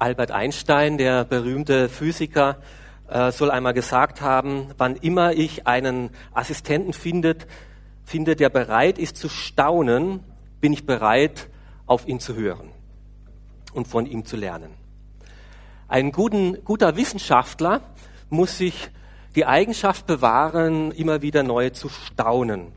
Albert 0.00 0.30
Einstein, 0.30 0.96
der 0.96 1.24
berühmte 1.24 1.90
Physiker, 1.90 2.56
äh, 3.08 3.30
soll 3.32 3.50
einmal 3.50 3.74
gesagt 3.74 4.22
haben, 4.22 4.68
wann 4.78 4.96
immer 4.96 5.34
ich 5.34 5.66
einen 5.66 6.08
Assistenten 6.32 6.94
findet, 6.94 7.46
finde, 8.04 8.34
der 8.34 8.48
bereit 8.48 8.98
ist 8.98 9.18
zu 9.18 9.28
staunen, 9.28 10.20
bin 10.62 10.72
ich 10.72 10.86
bereit, 10.86 11.48
auf 11.84 12.08
ihn 12.08 12.18
zu 12.18 12.34
hören 12.34 12.70
und 13.74 13.88
von 13.88 14.06
ihm 14.06 14.24
zu 14.24 14.38
lernen. 14.38 14.70
Ein 15.86 16.12
guten, 16.12 16.64
guter 16.64 16.96
Wissenschaftler 16.96 17.82
muss 18.30 18.56
sich 18.56 18.88
die 19.34 19.44
Eigenschaft 19.44 20.06
bewahren, 20.06 20.92
immer 20.92 21.20
wieder 21.20 21.42
neu 21.42 21.70
zu 21.70 21.90
staunen. 21.90 22.72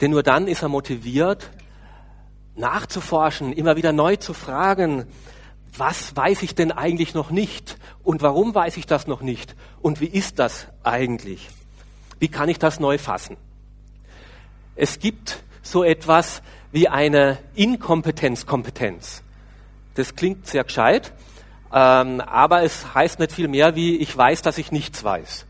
Denn 0.00 0.12
nur 0.12 0.22
dann 0.22 0.46
ist 0.46 0.62
er 0.62 0.68
motiviert, 0.68 1.50
nachzuforschen, 2.56 3.52
immer 3.52 3.76
wieder 3.76 3.92
neu 3.92 4.16
zu 4.16 4.34
fragen, 4.34 5.06
was 5.76 6.16
weiß 6.16 6.42
ich 6.42 6.54
denn 6.54 6.72
eigentlich 6.72 7.14
noch 7.14 7.30
nicht 7.30 7.76
und 8.02 8.22
warum 8.22 8.54
weiß 8.54 8.76
ich 8.78 8.86
das 8.86 9.06
noch 9.06 9.20
nicht 9.20 9.54
und 9.82 10.00
wie 10.00 10.06
ist 10.06 10.38
das 10.38 10.68
eigentlich? 10.82 11.48
Wie 12.18 12.28
kann 12.28 12.48
ich 12.48 12.58
das 12.58 12.80
neu 12.80 12.98
fassen? 12.98 13.36
Es 14.74 14.98
gibt 14.98 15.42
so 15.62 15.84
etwas 15.84 16.42
wie 16.72 16.88
eine 16.88 17.38
Inkompetenzkompetenz. 17.54 19.22
Das 19.94 20.14
klingt 20.14 20.46
sehr 20.46 20.64
gescheit, 20.64 21.12
ähm, 21.72 22.20
aber 22.20 22.62
es 22.62 22.94
heißt 22.94 23.18
nicht 23.18 23.32
viel 23.32 23.48
mehr 23.48 23.74
wie 23.74 23.96
ich 23.96 24.16
weiß, 24.16 24.42
dass 24.42 24.58
ich 24.58 24.72
nichts 24.72 25.02
weiß. 25.04 25.46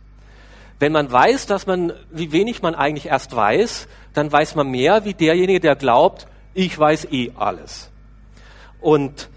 Wenn 0.78 0.92
man 0.92 1.10
weiß, 1.10 1.46
dass 1.46 1.66
man, 1.66 1.92
wie 2.10 2.32
wenig 2.32 2.62
man 2.62 2.74
eigentlich 2.74 3.06
erst 3.06 3.34
weiß, 3.34 3.88
dann 4.12 4.30
weiß 4.30 4.54
man 4.56 4.68
mehr 4.70 5.04
wie 5.04 5.14
derjenige, 5.14 5.60
der 5.60 5.76
glaubt, 5.76 6.26
ich 6.56 6.78
weiß 6.78 7.08
eh 7.12 7.32
alles. 7.36 7.90
Und 8.80 9.28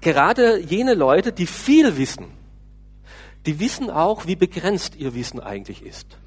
gerade 0.00 0.60
jene 0.60 0.94
Leute, 0.94 1.32
die 1.32 1.46
viel 1.46 1.96
wissen, 1.96 2.26
die 3.46 3.58
wissen 3.58 3.90
auch, 3.90 4.26
wie 4.26 4.36
begrenzt 4.36 4.96
ihr 4.96 5.14
Wissen 5.14 5.40
eigentlich 5.40 5.82
ist. 5.82 6.18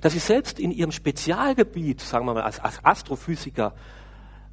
Dass 0.00 0.12
sie 0.12 0.18
selbst 0.18 0.58
in 0.58 0.72
ihrem 0.72 0.92
Spezialgebiet, 0.92 2.00
sagen 2.00 2.26
wir 2.26 2.34
mal 2.34 2.42
als, 2.42 2.60
Astrophysiker, 2.84 3.74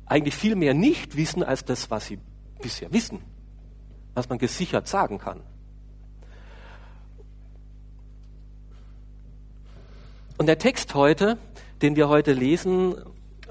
eigentlich 0.06 0.36
viel 0.36 0.56
mehr 0.56 0.74
nicht 0.74 1.18
wissen 1.18 1.44
als 1.44 1.66
das, 1.66 1.90
was 1.90 2.06
sie 2.08 2.20
bisher 2.62 2.94
wissen, 2.94 3.22
was 4.14 4.30
man 4.30 4.38
gesichert 4.38 4.88
sagen 4.88 5.18
kann. 5.18 5.42
Und 10.38 10.46
der 10.46 10.60
Text 10.60 10.94
heute, 10.94 11.38
den 11.82 11.96
wir 11.96 12.08
heute 12.08 12.34
lesen 12.34 12.96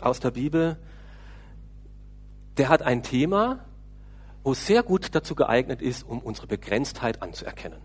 aus 0.01 0.21
der 0.21 0.31
Bibel, 0.31 0.77
der 2.57 2.69
hat 2.69 2.83
ein 2.83 3.03
Thema, 3.03 3.65
wo 4.43 4.53
es 4.53 4.67
sehr 4.67 4.83
gut 4.83 5.15
dazu 5.15 5.35
geeignet 5.35 5.81
ist, 5.83 6.03
um 6.03 6.21
unsere 6.21 6.47
Begrenztheit 6.47 7.23
anzuerkennen. 7.23 7.81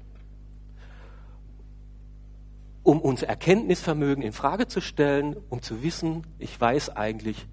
Um 2.84 3.00
unser 3.02 3.28
Erkenntnisvermögen 3.28 4.24
in 4.24 4.34
Frage 4.34 4.68
zu 4.68 4.82
stellen, 4.82 5.36
um 5.50 5.62
zu 5.62 5.84
wissen, 5.84 6.26
ich 6.38 6.60
weiß 6.60 6.96
eigentlich, 6.96 7.48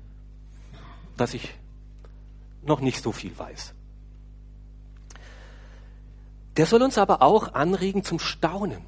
dass 1.17 1.35
ich 1.35 1.55
noch 2.63 2.81
nicht 2.81 3.03
so 3.03 3.13
viel 3.13 3.37
weiß. 3.39 3.75
Der 6.57 6.67
soll 6.67 6.83
uns 6.83 6.99
aber 6.99 7.23
auch 7.23 7.55
anregen 7.55 8.03
zum 8.03 8.19
Staunen. 8.19 8.83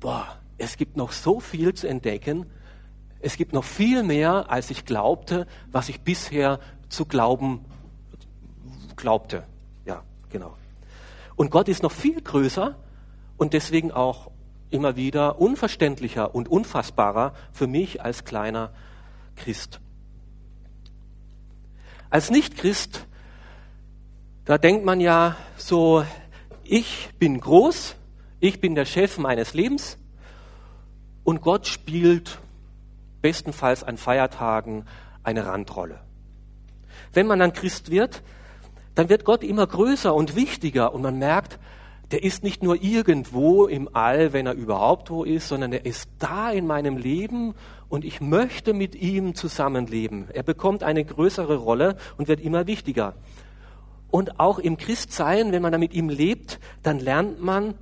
Boah, 0.00 0.38
es 0.58 0.76
gibt 0.76 0.96
noch 0.96 1.12
so 1.12 1.40
viel 1.40 1.74
zu 1.74 1.86
entdecken. 1.86 2.46
Es 3.20 3.36
gibt 3.36 3.52
noch 3.52 3.64
viel 3.64 4.02
mehr, 4.02 4.50
als 4.50 4.70
ich 4.70 4.86
glaubte, 4.86 5.46
was 5.70 5.90
ich 5.90 6.00
bisher 6.00 6.58
zu 6.90 7.06
glauben 7.06 7.64
glaubte. 8.96 9.44
Ja, 9.86 10.02
genau. 10.28 10.56
Und 11.36 11.50
Gott 11.50 11.68
ist 11.68 11.82
noch 11.82 11.92
viel 11.92 12.20
größer 12.20 12.76
und 13.38 13.54
deswegen 13.54 13.90
auch 13.92 14.30
immer 14.68 14.96
wieder 14.96 15.40
unverständlicher 15.40 16.34
und 16.34 16.48
unfassbarer 16.48 17.32
für 17.52 17.66
mich 17.66 18.02
als 18.02 18.24
kleiner 18.24 18.72
Christ. 19.36 19.80
Als 22.10 22.30
Nicht-Christ, 22.30 23.06
da 24.44 24.58
denkt 24.58 24.84
man 24.84 25.00
ja 25.00 25.36
so, 25.56 26.04
ich 26.62 27.08
bin 27.18 27.40
groß, 27.40 27.96
ich 28.40 28.60
bin 28.60 28.74
der 28.74 28.84
Chef 28.84 29.16
meines 29.18 29.54
Lebens 29.54 29.96
und 31.24 31.40
Gott 31.40 31.66
spielt 31.66 32.38
bestenfalls 33.22 33.82
an 33.84 33.96
Feiertagen 33.96 34.86
eine 35.22 35.46
Randrolle. 35.46 36.00
Wenn 37.12 37.26
man 37.26 37.38
dann 37.38 37.52
Christ 37.52 37.90
wird, 37.90 38.22
dann 38.94 39.08
wird 39.08 39.24
Gott 39.24 39.42
immer 39.42 39.66
größer 39.66 40.14
und 40.14 40.36
wichtiger 40.36 40.94
und 40.94 41.02
man 41.02 41.18
merkt, 41.18 41.58
der 42.10 42.24
ist 42.24 42.42
nicht 42.42 42.62
nur 42.62 42.82
irgendwo 42.82 43.66
im 43.66 43.88
All, 43.92 44.32
wenn 44.32 44.46
er 44.46 44.54
überhaupt 44.54 45.10
wo 45.10 45.22
ist, 45.22 45.48
sondern 45.48 45.72
er 45.72 45.86
ist 45.86 46.10
da 46.18 46.50
in 46.50 46.66
meinem 46.66 46.96
Leben 46.96 47.54
und 47.88 48.04
ich 48.04 48.20
möchte 48.20 48.74
mit 48.74 48.96
ihm 48.96 49.34
zusammenleben. 49.34 50.26
Er 50.32 50.42
bekommt 50.42 50.82
eine 50.82 51.04
größere 51.04 51.56
Rolle 51.56 51.96
und 52.18 52.26
wird 52.26 52.40
immer 52.40 52.66
wichtiger. 52.66 53.14
Und 54.10 54.40
auch 54.40 54.58
im 54.58 54.76
Christsein, 54.76 55.52
wenn 55.52 55.62
man 55.62 55.70
da 55.70 55.78
mit 55.78 55.94
ihm 55.94 56.08
lebt, 56.08 56.58
dann 56.82 56.98
lernt 56.98 57.40
man, 57.40 57.74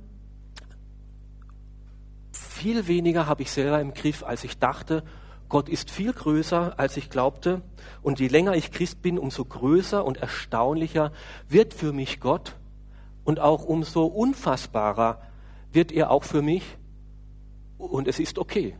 viel 2.31 2.87
weniger 2.87 3.25
habe 3.25 3.41
ich 3.41 3.51
selber 3.51 3.81
im 3.81 3.95
Griff, 3.95 4.23
als 4.23 4.43
ich 4.43 4.59
dachte 4.59 5.03
Gott 5.49 5.67
ist 5.67 5.89
viel 5.89 6.13
größer, 6.13 6.77
als 6.77 6.95
ich 6.95 7.09
glaubte. 7.09 7.61
Und 8.03 8.19
je 8.19 8.27
länger 8.27 8.53
ich 8.53 8.71
Christ 8.71 9.01
bin, 9.01 9.17
umso 9.17 9.43
größer 9.43 10.05
und 10.05 10.17
erstaunlicher 10.17 11.11
wird 11.47 11.73
für 11.73 11.91
mich 11.91 12.19
Gott. 12.19 12.55
Und 13.23 13.39
auch 13.39 13.65
umso 13.65 14.05
unfassbarer 14.05 15.21
wird 15.71 15.91
er 15.91 16.11
auch 16.11 16.23
für 16.23 16.43
mich. 16.43 16.63
Und 17.79 18.07
es 18.07 18.19
ist 18.19 18.37
okay, 18.37 18.75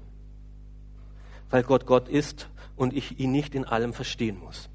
weil 1.49 1.63
Gott 1.63 1.85
Gott 1.85 2.07
ist 2.07 2.49
und 2.75 2.93
ich 2.93 3.19
ihn 3.19 3.31
nicht 3.31 3.55
in 3.55 3.65
allem 3.65 3.93
verstehen 3.93 4.39
muss. 4.39 4.69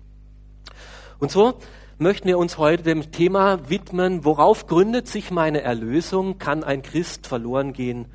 Und 1.19 1.31
so 1.31 1.59
möchten 1.99 2.26
wir 2.26 2.38
uns 2.38 2.59
heute 2.59 2.82
dem 2.82 3.12
Thema 3.12 3.69
widmen, 3.69 4.25
worauf 4.25 4.66
gründet 4.66 5.06
sich 5.06 5.31
meine 5.31 5.61
Erlösung? 5.61 6.38
Kann 6.38 6.65
ein 6.65 6.82
Christ 6.82 7.26
verloren 7.26 7.72
gehen 7.72 8.06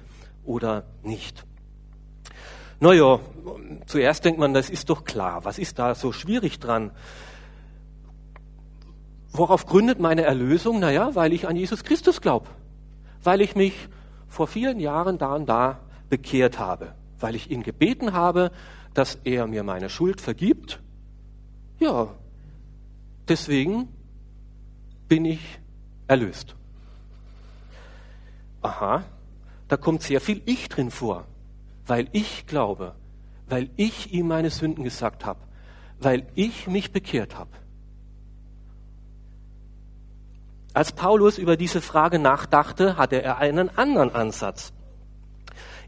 oder 0.43 0.85
nicht? 1.03 1.45
Naja, 2.81 3.19
zuerst 3.87 4.23
denkt 4.23 4.39
man, 4.39 4.53
das 4.53 4.69
ist 4.69 4.89
doch 4.89 5.03
klar. 5.03 5.43
Was 5.43 5.59
ist 5.59 5.79
da 5.79 5.95
so 5.95 6.13
schwierig 6.13 6.59
dran? 6.59 6.91
Worauf 9.31 9.65
gründet 9.65 9.99
meine 9.99 10.21
Erlösung? 10.21 10.79
Naja, 10.79 11.13
weil 11.13 11.33
ich 11.33 11.47
an 11.47 11.57
Jesus 11.57 11.83
Christus 11.83 12.21
glaube. 12.21 12.47
Weil 13.21 13.41
ich 13.41 13.55
mich 13.55 13.73
vor 14.27 14.47
vielen 14.47 14.79
Jahren 14.79 15.17
da 15.17 15.35
und 15.35 15.47
da 15.47 15.79
bekehrt 16.09 16.57
habe. 16.57 16.93
Weil 17.19 17.35
ich 17.35 17.51
ihn 17.51 17.63
gebeten 17.63 18.13
habe, 18.13 18.51
dass 18.93 19.15
er 19.25 19.45
mir 19.45 19.63
meine 19.63 19.89
Schuld 19.89 20.21
vergibt. 20.21 20.79
Ja, 21.79 22.07
deswegen 23.27 23.89
bin 25.09 25.25
ich 25.25 25.59
erlöst. 26.07 26.55
Aha, 28.61 29.03
da 29.67 29.77
kommt 29.77 30.01
sehr 30.01 30.21
viel 30.21 30.41
Ich 30.45 30.69
drin 30.69 30.91
vor 30.91 31.25
weil 31.89 32.07
ich 32.11 32.45
glaube, 32.45 32.93
weil 33.47 33.69
ich 33.75 34.13
ihm 34.13 34.27
meine 34.27 34.51
Sünden 34.51 34.83
gesagt 34.83 35.25
habe, 35.25 35.39
weil 35.99 36.27
ich 36.35 36.67
mich 36.67 36.91
bekehrt 36.91 37.37
habe. 37.37 37.49
Als 40.73 40.91
Paulus 40.91 41.39
über 41.39 41.57
diese 41.57 41.81
Frage 41.81 42.19
nachdachte, 42.19 42.95
hatte 42.95 43.21
er 43.21 43.39
einen 43.39 43.75
anderen 43.75 44.13
Ansatz. 44.13 44.71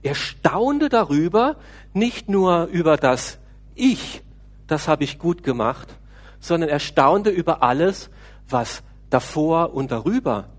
Er 0.02 0.16
staunte 0.16 0.90
darüber, 0.90 1.56
nicht 1.94 2.28
nur 2.28 2.66
über 2.66 2.98
das 2.98 3.38
Ich, 3.76 4.24
das 4.66 4.88
habe 4.88 5.04
ich 5.04 5.20
gut 5.20 5.44
gemacht, 5.44 5.96
sondern 6.40 6.70
er 6.70 6.80
staunte 6.80 7.30
über 7.30 7.62
alles, 7.62 8.10
was 8.50 8.82
davor 9.12 9.76
und 9.76 9.92
darüber 9.92 10.50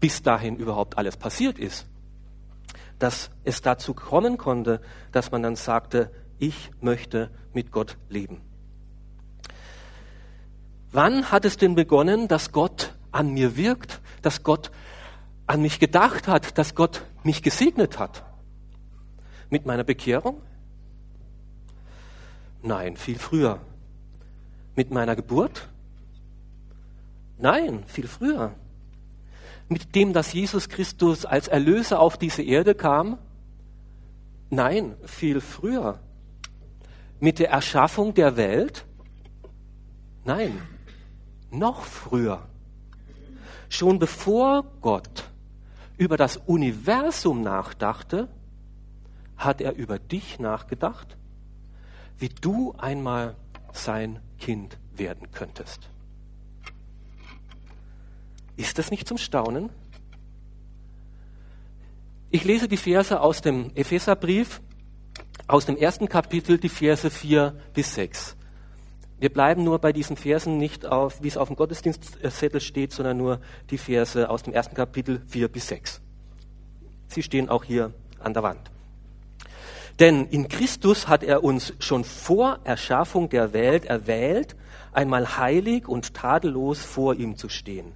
bis 0.00 0.22
dahin 0.22 0.56
überhaupt 0.56 0.96
alles 0.96 1.18
passiert 1.18 1.58
ist 1.58 1.86
dass 2.98 3.30
es 3.44 3.62
dazu 3.62 3.94
kommen 3.94 4.38
konnte, 4.38 4.80
dass 5.12 5.30
man 5.30 5.42
dann 5.42 5.56
sagte, 5.56 6.10
ich 6.38 6.70
möchte 6.80 7.30
mit 7.52 7.72
Gott 7.72 7.96
leben. 8.08 8.40
Wann 10.92 11.30
hat 11.30 11.44
es 11.44 11.56
denn 11.56 11.74
begonnen, 11.74 12.28
dass 12.28 12.52
Gott 12.52 12.94
an 13.12 13.32
mir 13.32 13.56
wirkt, 13.56 14.00
dass 14.22 14.42
Gott 14.42 14.70
an 15.46 15.62
mich 15.62 15.78
gedacht 15.78 16.28
hat, 16.28 16.58
dass 16.58 16.74
Gott 16.74 17.02
mich 17.22 17.42
gesegnet 17.42 17.98
hat? 17.98 18.24
Mit 19.50 19.66
meiner 19.66 19.84
Bekehrung? 19.84 20.40
Nein, 22.62 22.96
viel 22.96 23.18
früher. 23.18 23.60
Mit 24.74 24.90
meiner 24.90 25.16
Geburt? 25.16 25.68
Nein, 27.38 27.84
viel 27.86 28.08
früher 28.08 28.54
mit 29.68 29.94
dem, 29.94 30.12
dass 30.12 30.32
Jesus 30.32 30.68
Christus 30.68 31.24
als 31.24 31.48
Erlöser 31.48 32.00
auf 32.00 32.16
diese 32.16 32.42
Erde 32.42 32.74
kam? 32.74 33.18
Nein, 34.50 34.96
viel 35.04 35.40
früher. 35.40 35.98
Mit 37.18 37.38
der 37.38 37.50
Erschaffung 37.50 38.14
der 38.14 38.36
Welt? 38.36 38.84
Nein, 40.24 40.60
noch 41.50 41.84
früher. 41.84 42.46
Schon 43.68 43.98
bevor 43.98 44.64
Gott 44.80 45.30
über 45.96 46.16
das 46.16 46.36
Universum 46.36 47.42
nachdachte, 47.42 48.28
hat 49.36 49.60
er 49.60 49.74
über 49.74 49.98
dich 49.98 50.38
nachgedacht, 50.38 51.16
wie 52.18 52.28
du 52.28 52.74
einmal 52.78 53.36
sein 53.72 54.20
Kind 54.38 54.78
werden 54.94 55.30
könntest. 55.32 55.90
Ist 58.56 58.78
das 58.78 58.90
nicht 58.90 59.06
zum 59.06 59.18
Staunen? 59.18 59.70
Ich 62.30 62.44
lese 62.44 62.68
die 62.68 62.76
Verse 62.76 63.20
aus 63.20 63.40
dem 63.40 63.70
Epheserbrief, 63.74 64.60
aus 65.46 65.66
dem 65.66 65.76
ersten 65.76 66.08
Kapitel, 66.08 66.58
die 66.58 66.68
Verse 66.68 67.08
4 67.08 67.54
bis 67.72 67.94
6. 67.94 68.36
Wir 69.18 69.32
bleiben 69.32 69.64
nur 69.64 69.78
bei 69.78 69.92
diesen 69.92 70.16
Versen 70.16 70.58
nicht 70.58 70.84
auf, 70.84 71.22
wie 71.22 71.28
es 71.28 71.36
auf 71.36 71.48
dem 71.48 71.56
Gottesdienstzettel 71.56 72.60
steht, 72.60 72.92
sondern 72.92 73.16
nur 73.16 73.40
die 73.70 73.78
Verse 73.78 74.28
aus 74.28 74.42
dem 74.42 74.52
ersten 74.52 74.74
Kapitel 74.74 75.22
4 75.28 75.48
bis 75.48 75.68
6. 75.68 76.00
Sie 77.08 77.22
stehen 77.22 77.48
auch 77.48 77.64
hier 77.64 77.92
an 78.18 78.34
der 78.34 78.42
Wand. 78.42 78.70
Denn 79.98 80.26
in 80.26 80.48
Christus 80.48 81.08
hat 81.08 81.22
er 81.22 81.42
uns 81.44 81.72
schon 81.78 82.04
vor 82.04 82.58
Erschaffung 82.64 83.30
der 83.30 83.52
Welt 83.54 83.86
erwählt, 83.86 84.56
einmal 84.92 85.38
heilig 85.38 85.88
und 85.88 86.12
tadellos 86.12 86.80
vor 86.80 87.14
ihm 87.14 87.36
zu 87.36 87.48
stehen. 87.48 87.94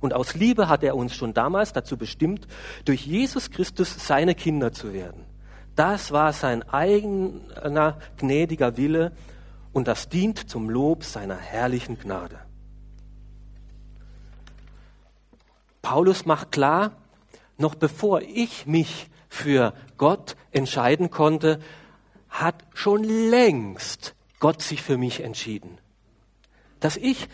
Und 0.00 0.14
aus 0.14 0.34
Liebe 0.34 0.68
hat 0.68 0.82
er 0.82 0.96
uns 0.96 1.14
schon 1.14 1.34
damals 1.34 1.72
dazu 1.72 1.96
bestimmt, 1.96 2.46
durch 2.84 3.06
Jesus 3.06 3.50
Christus 3.50 4.06
seine 4.06 4.34
Kinder 4.34 4.72
zu 4.72 4.92
werden. 4.92 5.24
Das 5.76 6.10
war 6.10 6.32
sein 6.32 6.62
eigener 6.68 7.98
gnädiger 8.16 8.76
Wille 8.76 9.12
und 9.72 9.88
das 9.88 10.08
dient 10.08 10.50
zum 10.50 10.68
Lob 10.68 11.04
seiner 11.04 11.36
herrlichen 11.36 11.98
Gnade. 11.98 12.38
Paulus 15.82 16.26
macht 16.26 16.52
klar, 16.52 16.92
noch 17.56 17.74
bevor 17.74 18.22
ich 18.22 18.66
mich 18.66 19.08
für 19.28 19.74
Gott 19.96 20.36
entscheiden 20.50 21.10
konnte, 21.10 21.60
hat 22.28 22.64
schon 22.74 23.04
längst 23.04 24.14
Gott 24.38 24.62
sich 24.62 24.82
für 24.82 24.96
mich 24.96 25.20
entschieden. 25.20 25.78
Dass 26.80 26.96
ich 26.96 27.28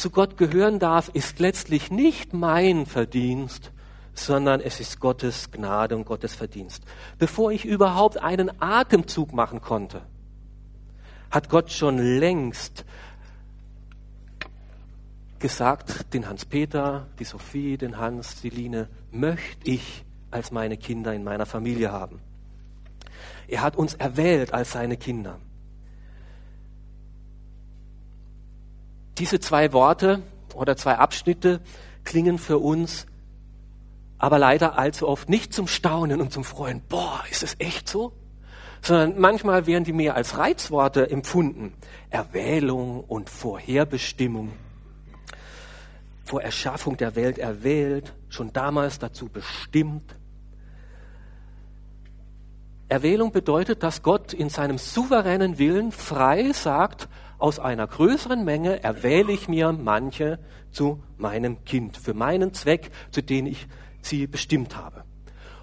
zu 0.00 0.10
Gott 0.10 0.36
gehören 0.36 0.78
darf, 0.78 1.10
ist 1.10 1.38
letztlich 1.38 1.90
nicht 1.90 2.32
mein 2.32 2.86
Verdienst, 2.86 3.70
sondern 4.14 4.60
es 4.60 4.80
ist 4.80 4.98
Gottes 5.00 5.50
Gnade 5.50 5.94
und 5.96 6.04
Gottes 6.04 6.34
Verdienst. 6.34 6.84
Bevor 7.18 7.52
ich 7.52 7.64
überhaupt 7.64 8.18
einen 8.18 8.50
Atemzug 8.60 9.32
machen 9.32 9.60
konnte, 9.60 10.02
hat 11.30 11.48
Gott 11.48 11.70
schon 11.70 11.98
längst 11.98 12.84
gesagt, 15.38 16.12
den 16.14 16.28
Hans-Peter, 16.28 17.06
die 17.18 17.24
Sophie, 17.24 17.76
den 17.76 17.98
Hans, 17.98 18.40
die 18.40 18.50
Line, 18.50 18.88
möchte 19.10 19.70
ich 19.70 20.04
als 20.30 20.50
meine 20.50 20.76
Kinder 20.76 21.14
in 21.14 21.24
meiner 21.24 21.46
Familie 21.46 21.92
haben. 21.92 22.20
Er 23.48 23.62
hat 23.62 23.76
uns 23.76 23.94
erwählt 23.94 24.54
als 24.54 24.72
seine 24.72 24.96
Kinder. 24.96 25.38
Diese 29.20 29.38
zwei 29.38 29.72
Worte 29.72 30.22
oder 30.54 30.76
zwei 30.76 30.96
Abschnitte 30.96 31.60
klingen 32.02 32.38
für 32.38 32.58
uns 32.58 33.06
aber 34.20 34.38
leider 34.38 34.78
allzu 34.78 35.08
oft 35.08 35.30
nicht 35.30 35.54
zum 35.54 35.66
Staunen 35.66 36.20
und 36.20 36.30
zum 36.30 36.44
Freuen. 36.44 36.82
Boah, 36.88 37.24
ist 37.30 37.42
es 37.42 37.56
echt 37.58 37.88
so? 37.88 38.12
Sondern 38.82 39.18
manchmal 39.18 39.66
werden 39.66 39.84
die 39.84 39.94
mehr 39.94 40.14
als 40.14 40.36
Reizworte 40.36 41.10
empfunden. 41.10 41.72
Erwählung 42.10 43.00
und 43.00 43.30
Vorherbestimmung. 43.30 44.52
Vor 46.22 46.42
Erschaffung 46.42 46.98
der 46.98 47.16
Welt 47.16 47.38
erwählt, 47.38 48.14
schon 48.28 48.52
damals 48.52 48.98
dazu 48.98 49.30
bestimmt. 49.30 50.14
Erwählung 52.88 53.32
bedeutet, 53.32 53.82
dass 53.82 54.02
Gott 54.02 54.34
in 54.34 54.50
seinem 54.50 54.76
souveränen 54.76 55.56
Willen 55.58 55.92
frei 55.92 56.52
sagt, 56.52 57.08
aus 57.40 57.58
einer 57.58 57.86
größeren 57.86 58.44
Menge 58.44 58.82
erwähle 58.82 59.32
ich 59.32 59.48
mir 59.48 59.72
manche 59.72 60.38
zu 60.70 61.02
meinem 61.16 61.64
Kind, 61.64 61.96
für 61.96 62.14
meinen 62.14 62.52
Zweck, 62.54 62.90
zu 63.10 63.22
dem 63.22 63.46
ich 63.46 63.66
sie 64.02 64.26
bestimmt 64.26 64.76
habe. 64.76 65.04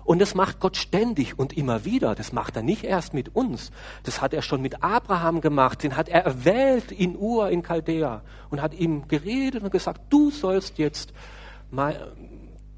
Und 0.04 0.20
das 0.20 0.36
macht 0.36 0.62
Gott 0.62 0.78
ständig 0.78 1.38
und 1.38 1.58
immer 1.58 1.84
wieder. 1.84 2.16
Das 2.16 2.32
macht 2.32 2.56
er 2.56 2.64
nicht 2.64 2.86
erst 2.86 3.14
mit 3.14 3.36
uns. 3.36 3.72
Das 4.04 4.22
hat 4.22 4.34
er 4.34 4.42
schon 4.42 4.62
mit 4.62 4.82
Abraham 4.82 5.42
gemacht. 5.42 5.84
Den 5.84 5.98
hat 5.98 6.08
er 6.08 6.24
erwählt 6.24 6.94
in 6.94 7.18
Ur, 7.18 7.50
in 7.50 7.62
Chaldea 7.62 8.22
und 8.50 8.62
hat 8.62 8.74
ihm 8.74 9.10
geredet 9.10 9.64
und 9.64 9.72
gesagt, 9.72 10.02
du 10.10 10.32
sollst 10.32 10.78
jetzt 10.78 11.12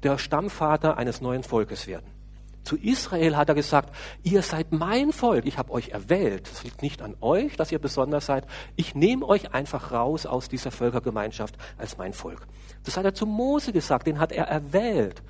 der 0.02 0.18
Stammvater 0.18 0.96
eines 0.96 1.20
neuen 1.20 1.44
Volkes 1.44 1.86
werden. 1.86 2.19
Zu 2.64 2.76
Israel 2.76 3.36
hat 3.36 3.48
er 3.48 3.54
gesagt, 3.54 3.94
ihr 4.22 4.42
seid 4.42 4.72
mein 4.72 5.12
Volk, 5.12 5.46
ich 5.46 5.58
habe 5.58 5.72
euch 5.72 5.90
erwählt. 5.90 6.48
Es 6.52 6.62
liegt 6.62 6.82
nicht 6.82 7.02
an 7.02 7.16
euch, 7.20 7.56
dass 7.56 7.72
ihr 7.72 7.78
besonders 7.78 8.26
seid. 8.26 8.46
Ich 8.76 8.94
nehme 8.94 9.26
euch 9.26 9.54
einfach 9.54 9.92
raus 9.92 10.26
aus 10.26 10.48
dieser 10.48 10.70
Völkergemeinschaft 10.70 11.56
als 11.78 11.96
mein 11.96 12.12
Volk. 12.12 12.46
Das 12.84 12.96
hat 12.96 13.04
er 13.04 13.14
zu 13.14 13.26
Mose 13.26 13.72
gesagt, 13.72 14.06
den 14.06 14.18
hat 14.18 14.32
er 14.32 14.44
erwählt, 14.44 15.22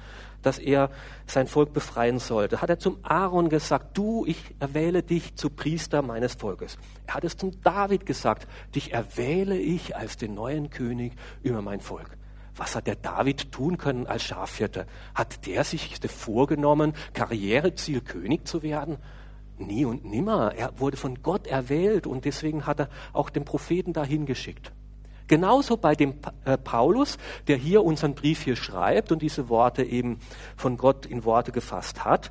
dass 0.43 0.59
er 0.59 0.91
sein 1.27 1.47
Volk 1.47 1.73
befreien 1.73 2.19
sollte. 2.19 2.61
Hat 2.63 2.71
er 2.71 2.79
zum 2.79 2.99
Aaron 3.03 3.49
gesagt, 3.49 3.97
du, 3.97 4.25
ich 4.27 4.55
erwähle 4.59 5.03
dich 5.03 5.35
zu 5.37 5.51
Priester 5.51 6.03
meines 6.03 6.35
Volkes. 6.35 6.79
Er 7.07 7.15
hat 7.15 7.25
es 7.25 7.37
zum 7.37 7.61
David 7.63 8.07
gesagt, 8.07 8.49
dich 8.75 8.93
erwähle 8.93 9.59
ich 9.59 9.97
als 9.97 10.17
den 10.17 10.35
neuen 10.35 10.71
König 10.71 11.15
über 11.43 11.63
mein 11.63 11.81
Volk. 11.81 12.17
Was 12.61 12.77
hat 12.77 12.87
der 12.87 12.97
David 12.97 13.53
tun 13.53 13.79
können 13.79 14.07
als 14.07 14.23
Schafhirte? 14.23 14.87
Hat 15.15 15.47
der 15.47 15.65
sich 15.65 15.99
vorgenommen, 16.11 16.93
Karriereziel 17.15 18.03
König 18.03 18.47
zu 18.47 18.63
werden? 18.63 18.99
Nie 19.57 19.87
und 19.87 20.05
nimmer. 20.05 20.53
Er 20.55 20.79
wurde 20.79 20.99
von 20.99 21.23
Gott 21.23 21.47
erwählt 21.47 22.07
und 22.07 22.27
deswegen 22.27 22.67
hat 22.67 22.81
er 22.81 22.91
auch 23.15 23.31
den 23.31 23.47
Propheten 23.47 23.95
dahin 23.95 24.27
geschickt. 24.27 24.73
Genauso 25.27 25.79
bei 25.79 25.95
dem 25.95 26.17
äh, 26.45 26.59
Paulus, 26.59 27.17
der 27.49 27.57
hier 27.57 27.83
unseren 27.83 28.15
Brief 28.15 28.43
hier 28.43 28.57
schreibt 28.57 29.11
und 29.11 29.23
diese 29.23 29.49
Worte 29.49 29.83
eben 29.83 30.19
von 30.55 30.77
Gott 30.77 31.07
in 31.07 31.25
Worte 31.25 31.53
gefasst 31.53 32.05
hat. 32.05 32.31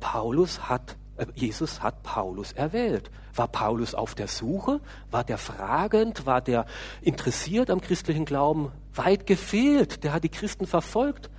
Paulus 0.00 0.70
hat 0.70 0.96
äh, 1.18 1.26
Jesus 1.34 1.82
hat 1.82 2.02
Paulus 2.02 2.52
erwählt. 2.52 3.10
War 3.34 3.48
Paulus 3.48 3.94
auf 3.94 4.14
der 4.14 4.28
Suche? 4.28 4.80
War 5.10 5.24
der 5.24 5.38
fragend? 5.38 6.26
War 6.26 6.40
der 6.40 6.66
interessiert 7.02 7.70
am 7.70 7.80
christlichen 7.80 8.24
Glauben? 8.24 8.70
Weit 8.94 9.26
gefehlt. 9.26 10.04
Der 10.04 10.12
hat 10.12 10.24
die 10.24 10.28
Christen 10.28 10.66
verfolgt. 10.66 11.30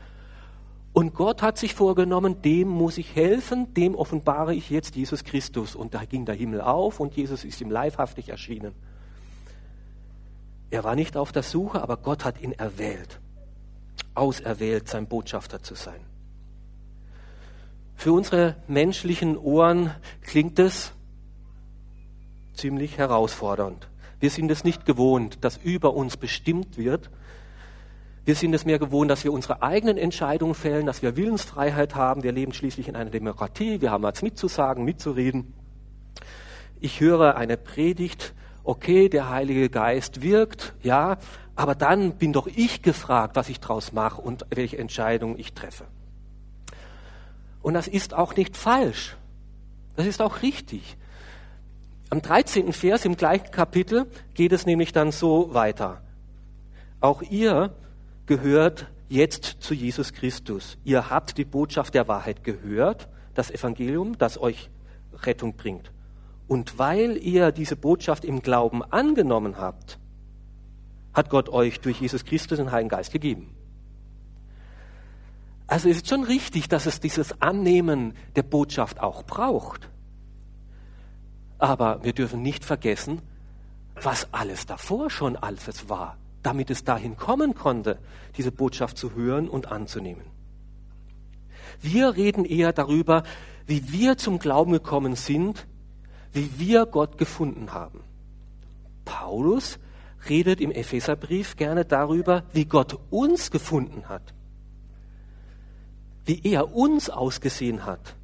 Und 0.92 1.14
Gott 1.14 1.42
hat 1.42 1.58
sich 1.58 1.74
vorgenommen, 1.74 2.42
dem 2.42 2.70
muss 2.70 2.98
ich 2.98 3.16
helfen, 3.16 3.74
dem 3.74 3.96
offenbare 3.96 4.54
ich 4.56 4.70
jetzt 4.70 4.96
Jesus 4.96 5.24
Christus. 5.24 5.76
Und 5.76 5.94
da 5.94 6.06
ging 6.06 6.26
der 6.26 6.36
Himmel 6.36 6.62
auf 6.62 7.00
und 7.00 7.16
Jesus 7.16 7.44
ist 7.44 7.60
ihm 7.60 7.70
leibhaftig 7.70 8.30
erschienen. 8.30 8.74
Er 10.70 10.84
war 10.84 10.96
nicht 10.96 11.18
auf 11.18 11.32
der 11.32 11.44
Suche, 11.44 11.82
aber 11.82 11.98
Gott 11.98 12.26
hat 12.26 12.42
ihn 12.42 12.54
erwählt, 12.54 13.20
auserwählt, 14.14 14.88
sein 14.88 15.08
Botschafter 15.08 15.62
zu 15.62 15.76
sein. 15.76 16.00
Für 17.96 18.14
unsere 18.14 18.56
menschlichen 18.68 19.38
Ohren 19.38 19.92
klingt 20.22 20.60
es 20.60 20.95
ziemlich 22.56 22.98
herausfordernd. 22.98 23.88
Wir 24.20 24.30
sind 24.30 24.50
es 24.50 24.64
nicht 24.64 24.86
gewohnt, 24.86 25.44
dass 25.44 25.58
über 25.58 25.94
uns 25.94 26.18
bestimmt 26.18 26.78
wird. 26.78 27.10
Wir 28.24 28.36
sind 28.36 28.54
es 28.54 28.66
mehr 28.66 28.80
gewohnt, 28.80 29.12
dass 29.12 29.24
wir 29.24 29.32
unsere 29.32 29.62
eigenen 29.62 29.98
Entscheidungen 29.98 30.56
fällen, 30.56 30.88
dass 30.88 31.02
wir 31.02 31.16
Willensfreiheit 31.16 31.96
haben. 31.96 32.24
Wir 32.24 32.32
leben 32.32 32.54
schließlich 32.54 32.88
in 32.88 32.96
einer 32.96 33.12
Demokratie. 33.12 33.82
Wir 33.82 33.92
haben 33.92 34.04
was 34.04 34.22
mitzusagen, 34.22 34.84
mitzureden. 34.84 35.54
Ich 36.80 37.00
höre 37.00 37.36
eine 37.36 37.58
Predigt. 37.58 38.34
Okay, 38.64 39.10
der 39.10 39.30
Heilige 39.30 39.70
Geist 39.70 40.24
wirkt, 40.24 40.74
ja, 40.82 41.18
aber 41.56 41.76
dann 41.76 42.18
bin 42.18 42.34
doch 42.34 42.48
ich 42.48 42.82
gefragt, 42.82 43.36
was 43.36 43.48
ich 43.48 43.60
daraus 43.60 43.94
mache 43.94 44.20
und 44.20 44.46
welche 44.50 44.80
Entscheidung 44.80 45.38
ich 45.38 45.54
treffe. 45.54 45.86
Und 47.62 47.76
das 47.76 47.88
ist 47.88 48.16
auch 48.16 48.36
nicht 48.36 48.58
falsch. 48.58 49.18
Das 49.96 50.08
ist 50.08 50.22
auch 50.22 50.42
richtig. 50.42 50.98
Am 52.10 52.22
13. 52.22 52.72
Vers 52.72 53.04
im 53.06 53.18
gleichen 53.18 53.52
Kapitel 53.52 54.06
geht 54.36 54.52
es 54.52 54.66
nämlich 54.66 54.92
dann 54.92 55.12
so 55.12 55.54
weiter. 55.54 56.02
Auch 57.02 57.22
ihr 57.24 57.76
gehört 58.26 58.88
jetzt 59.10 59.58
zu 59.60 59.74
Jesus 59.74 60.14
Christus. 60.14 60.78
Ihr 60.84 61.10
habt 61.10 61.38
die 61.38 61.46
Botschaft 61.46 61.94
der 61.94 62.08
Wahrheit 62.08 62.44
gehört, 62.44 63.10
das 63.34 63.50
Evangelium, 63.50 64.18
das 64.18 64.40
euch 64.40 64.70
Rettung 65.14 65.56
bringt. 65.56 65.92
Und 66.48 66.78
weil 66.78 67.18
ihr 67.18 67.52
diese 67.52 67.76
Botschaft 67.76 68.24
im 68.24 68.42
Glauben 68.42 68.84
angenommen 68.84 69.58
habt, 69.58 70.00
hat 71.14 71.30
Gott 71.30 71.50
euch 71.50 71.80
durch 71.80 72.02
Jesus 72.02 72.24
Christus 72.24 72.58
den 72.60 72.72
Heiligen 72.72 72.90
Geist 72.90 73.12
gegeben. 73.12 73.56
Also 75.68 75.90
es 75.90 75.98
ist 75.98 76.10
schon 76.10 76.24
richtig, 76.24 76.70
dass 76.70 76.86
es 76.86 77.00
dieses 77.00 77.42
Annehmen 77.42 78.14
der 78.36 78.44
Botschaft 78.44 79.00
auch 79.00 79.24
braucht. 79.24 79.90
Aber 81.58 82.04
wir 82.04 82.14
dürfen 82.14 82.42
nicht 82.42 82.66
vergessen, 82.66 83.22
was 84.02 84.34
alles 84.34 84.66
davor 84.66 85.10
schon 85.10 85.36
alles 85.36 85.90
war. 85.90 86.18
damit 86.46 86.70
es 86.70 86.84
dahin 86.84 87.18
kommen 87.18 87.56
konnte, 87.56 87.98
diese 88.38 88.52
Botschaft 88.52 89.00
zu 89.00 89.16
hören 89.16 89.50
und 89.50 89.72
anzunehmen. 89.72 90.26
Wir 91.82 92.16
reden 92.16 92.46
eher 92.46 92.72
darüber, 92.72 93.24
wie 93.66 93.92
wir 93.92 94.18
zum 94.18 94.38
Glauben 94.38 94.72
gekommen 94.72 95.16
sind, 95.16 95.66
wie 96.34 96.60
wir 96.60 96.86
Gott 96.86 97.18
gefunden 97.18 97.74
haben. 97.74 98.02
Paulus 99.06 99.80
redet 100.30 100.62
im 100.62 100.72
Epheserbrief 100.72 101.56
gerne 101.56 101.84
darüber, 101.84 102.44
wie 102.54 102.66
Gott 102.66 103.00
uns 103.10 103.50
gefunden 103.50 104.08
hat, 104.08 104.34
wie 106.26 106.42
er 106.44 106.76
uns 106.76 107.10
ausgesehen 107.10 107.88
hat. 107.88 108.16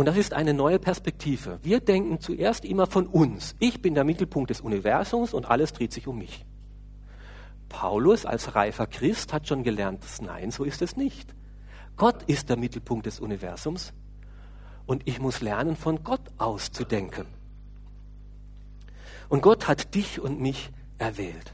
Und 0.00 0.06
das 0.06 0.16
ist 0.16 0.32
eine 0.32 0.54
neue 0.54 0.78
Perspektive. 0.78 1.58
Wir 1.62 1.78
denken 1.78 2.20
zuerst 2.20 2.64
immer 2.64 2.86
von 2.86 3.06
uns. 3.06 3.54
Ich 3.58 3.82
bin 3.82 3.92
der 3.92 4.04
Mittelpunkt 4.04 4.48
des 4.48 4.62
Universums 4.62 5.34
und 5.34 5.50
alles 5.50 5.74
dreht 5.74 5.92
sich 5.92 6.06
um 6.06 6.16
mich. 6.16 6.46
Paulus 7.68 8.24
als 8.24 8.54
reifer 8.54 8.86
Christ 8.86 9.34
hat 9.34 9.46
schon 9.46 9.62
gelernt, 9.62 10.02
dass 10.02 10.22
nein, 10.22 10.52
so 10.52 10.64
ist 10.64 10.80
es 10.80 10.96
nicht. 10.96 11.34
Gott 11.98 12.22
ist 12.22 12.48
der 12.48 12.56
Mittelpunkt 12.56 13.04
des 13.04 13.20
Universums 13.20 13.92
und 14.86 15.06
ich 15.06 15.20
muss 15.20 15.42
lernen, 15.42 15.76
von 15.76 16.02
Gott 16.02 16.22
auszudenken. 16.38 17.26
Und 19.28 19.42
Gott 19.42 19.68
hat 19.68 19.94
dich 19.94 20.18
und 20.18 20.40
mich 20.40 20.70
erwählt. 20.96 21.52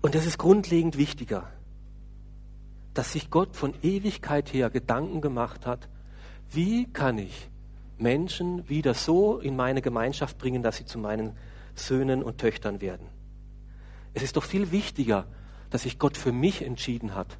Und 0.00 0.14
das 0.14 0.26
ist 0.26 0.38
grundlegend 0.38 0.96
wichtiger, 0.96 1.50
dass 2.94 3.12
sich 3.12 3.30
Gott 3.30 3.56
von 3.56 3.74
Ewigkeit 3.82 4.52
her 4.52 4.70
Gedanken 4.70 5.20
gemacht 5.20 5.66
hat, 5.66 5.88
wie 6.50 6.86
kann 6.92 7.18
ich 7.18 7.48
Menschen 7.98 8.68
wieder 8.68 8.94
so 8.94 9.38
in 9.38 9.56
meine 9.56 9.80
Gemeinschaft 9.80 10.38
bringen, 10.38 10.62
dass 10.62 10.76
sie 10.76 10.84
zu 10.84 10.98
meinen 10.98 11.36
Söhnen 11.74 12.22
und 12.22 12.38
Töchtern 12.38 12.80
werden. 12.80 13.06
Es 14.14 14.22
ist 14.22 14.36
doch 14.36 14.44
viel 14.44 14.72
wichtiger, 14.72 15.26
dass 15.70 15.84
sich 15.84 15.98
Gott 15.98 16.16
für 16.16 16.32
mich 16.32 16.62
entschieden 16.62 17.14
hat, 17.14 17.38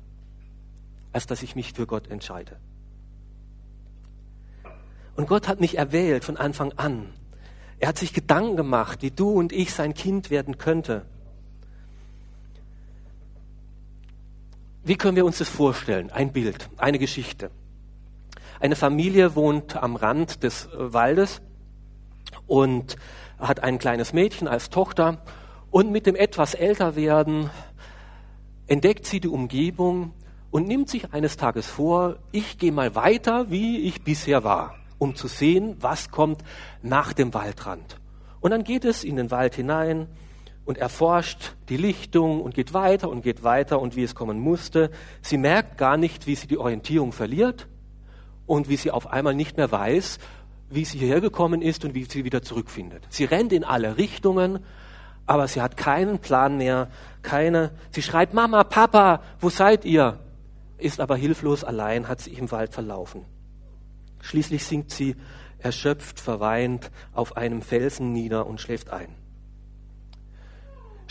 als 1.12 1.26
dass 1.26 1.42
ich 1.42 1.54
mich 1.54 1.74
für 1.74 1.86
Gott 1.86 2.08
entscheide. 2.08 2.56
Und 5.14 5.28
Gott 5.28 5.48
hat 5.48 5.60
mich 5.60 5.76
erwählt 5.76 6.24
von 6.24 6.38
Anfang 6.38 6.72
an. 6.78 7.12
Er 7.78 7.88
hat 7.88 7.98
sich 7.98 8.14
Gedanken 8.14 8.56
gemacht, 8.56 9.02
wie 9.02 9.10
du 9.10 9.30
und 9.30 9.52
ich 9.52 9.74
sein 9.74 9.92
Kind 9.92 10.30
werden 10.30 10.56
könnte. 10.56 11.04
Wie 14.84 14.96
können 14.96 15.16
wir 15.16 15.24
uns 15.24 15.38
das 15.38 15.48
vorstellen? 15.48 16.10
Ein 16.10 16.32
Bild, 16.32 16.68
eine 16.76 16.98
Geschichte. 16.98 17.50
Eine 18.60 18.76
Familie 18.76 19.34
wohnt 19.34 19.76
am 19.76 19.96
Rand 19.96 20.42
des 20.42 20.66
äh, 20.66 20.92
Waldes 20.92 21.40
und 22.46 22.96
hat 23.38 23.62
ein 23.62 23.78
kleines 23.78 24.12
Mädchen 24.12 24.48
als 24.48 24.70
Tochter 24.70 25.22
und 25.70 25.90
mit 25.90 26.06
dem 26.06 26.14
etwas 26.14 26.54
älter 26.54 26.96
werden 26.96 27.50
entdeckt 28.66 29.06
sie 29.06 29.20
die 29.20 29.28
Umgebung 29.28 30.12
und 30.50 30.68
nimmt 30.68 30.88
sich 30.88 31.12
eines 31.12 31.36
Tages 31.36 31.66
vor, 31.66 32.16
ich 32.30 32.58
gehe 32.58 32.72
mal 32.72 32.94
weiter, 32.94 33.50
wie 33.50 33.80
ich 33.80 34.02
bisher 34.02 34.44
war 34.44 34.76
um 35.02 35.16
zu 35.16 35.26
sehen, 35.26 35.76
was 35.80 36.10
kommt 36.10 36.44
nach 36.80 37.12
dem 37.12 37.34
Waldrand. 37.34 37.96
Und 38.40 38.52
dann 38.52 38.62
geht 38.62 38.84
es 38.84 39.02
in 39.02 39.16
den 39.16 39.32
Wald 39.32 39.56
hinein 39.56 40.06
und 40.64 40.78
erforscht 40.78 41.54
die 41.68 41.76
Lichtung 41.76 42.40
und 42.40 42.54
geht 42.54 42.72
weiter 42.72 43.08
und 43.08 43.22
geht 43.22 43.42
weiter 43.42 43.80
und 43.80 43.96
wie 43.96 44.04
es 44.04 44.14
kommen 44.14 44.38
musste. 44.38 44.90
Sie 45.20 45.38
merkt 45.38 45.76
gar 45.78 45.96
nicht, 45.96 46.26
wie 46.26 46.34
sie 46.34 46.46
die 46.46 46.58
Orientierung 46.58 47.12
verliert 47.12 47.66
und 48.46 48.68
wie 48.68 48.76
sie 48.76 48.90
auf 48.90 49.06
einmal 49.08 49.34
nicht 49.34 49.56
mehr 49.56 49.72
weiß, 49.72 50.18
wie 50.70 50.84
sie 50.84 50.98
hierher 50.98 51.20
gekommen 51.20 51.62
ist 51.62 51.84
und 51.84 51.94
wie 51.94 52.04
sie 52.04 52.24
wieder 52.24 52.42
zurückfindet. 52.42 53.06
Sie 53.10 53.24
rennt 53.24 53.52
in 53.52 53.64
alle 53.64 53.96
Richtungen, 53.96 54.60
aber 55.26 55.48
sie 55.48 55.60
hat 55.60 55.76
keinen 55.76 56.18
Plan 56.18 56.56
mehr, 56.56 56.88
keine. 57.22 57.72
Sie 57.90 58.02
schreit 58.02 58.34
Mama, 58.34 58.64
Papa, 58.64 59.22
wo 59.40 59.50
seid 59.50 59.84
ihr? 59.84 60.18
Ist 60.78 61.00
aber 61.00 61.16
hilflos 61.16 61.62
allein, 61.62 62.08
hat 62.08 62.20
sich 62.20 62.38
im 62.38 62.50
Wald 62.50 62.72
verlaufen. 62.72 63.24
Schließlich 64.20 64.64
sinkt 64.64 64.90
sie 64.90 65.16
erschöpft, 65.58 66.20
verweint 66.20 66.90
auf 67.12 67.36
einem 67.36 67.62
Felsen 67.62 68.12
nieder 68.12 68.46
und 68.46 68.60
schläft 68.60 68.90
ein. 68.90 69.21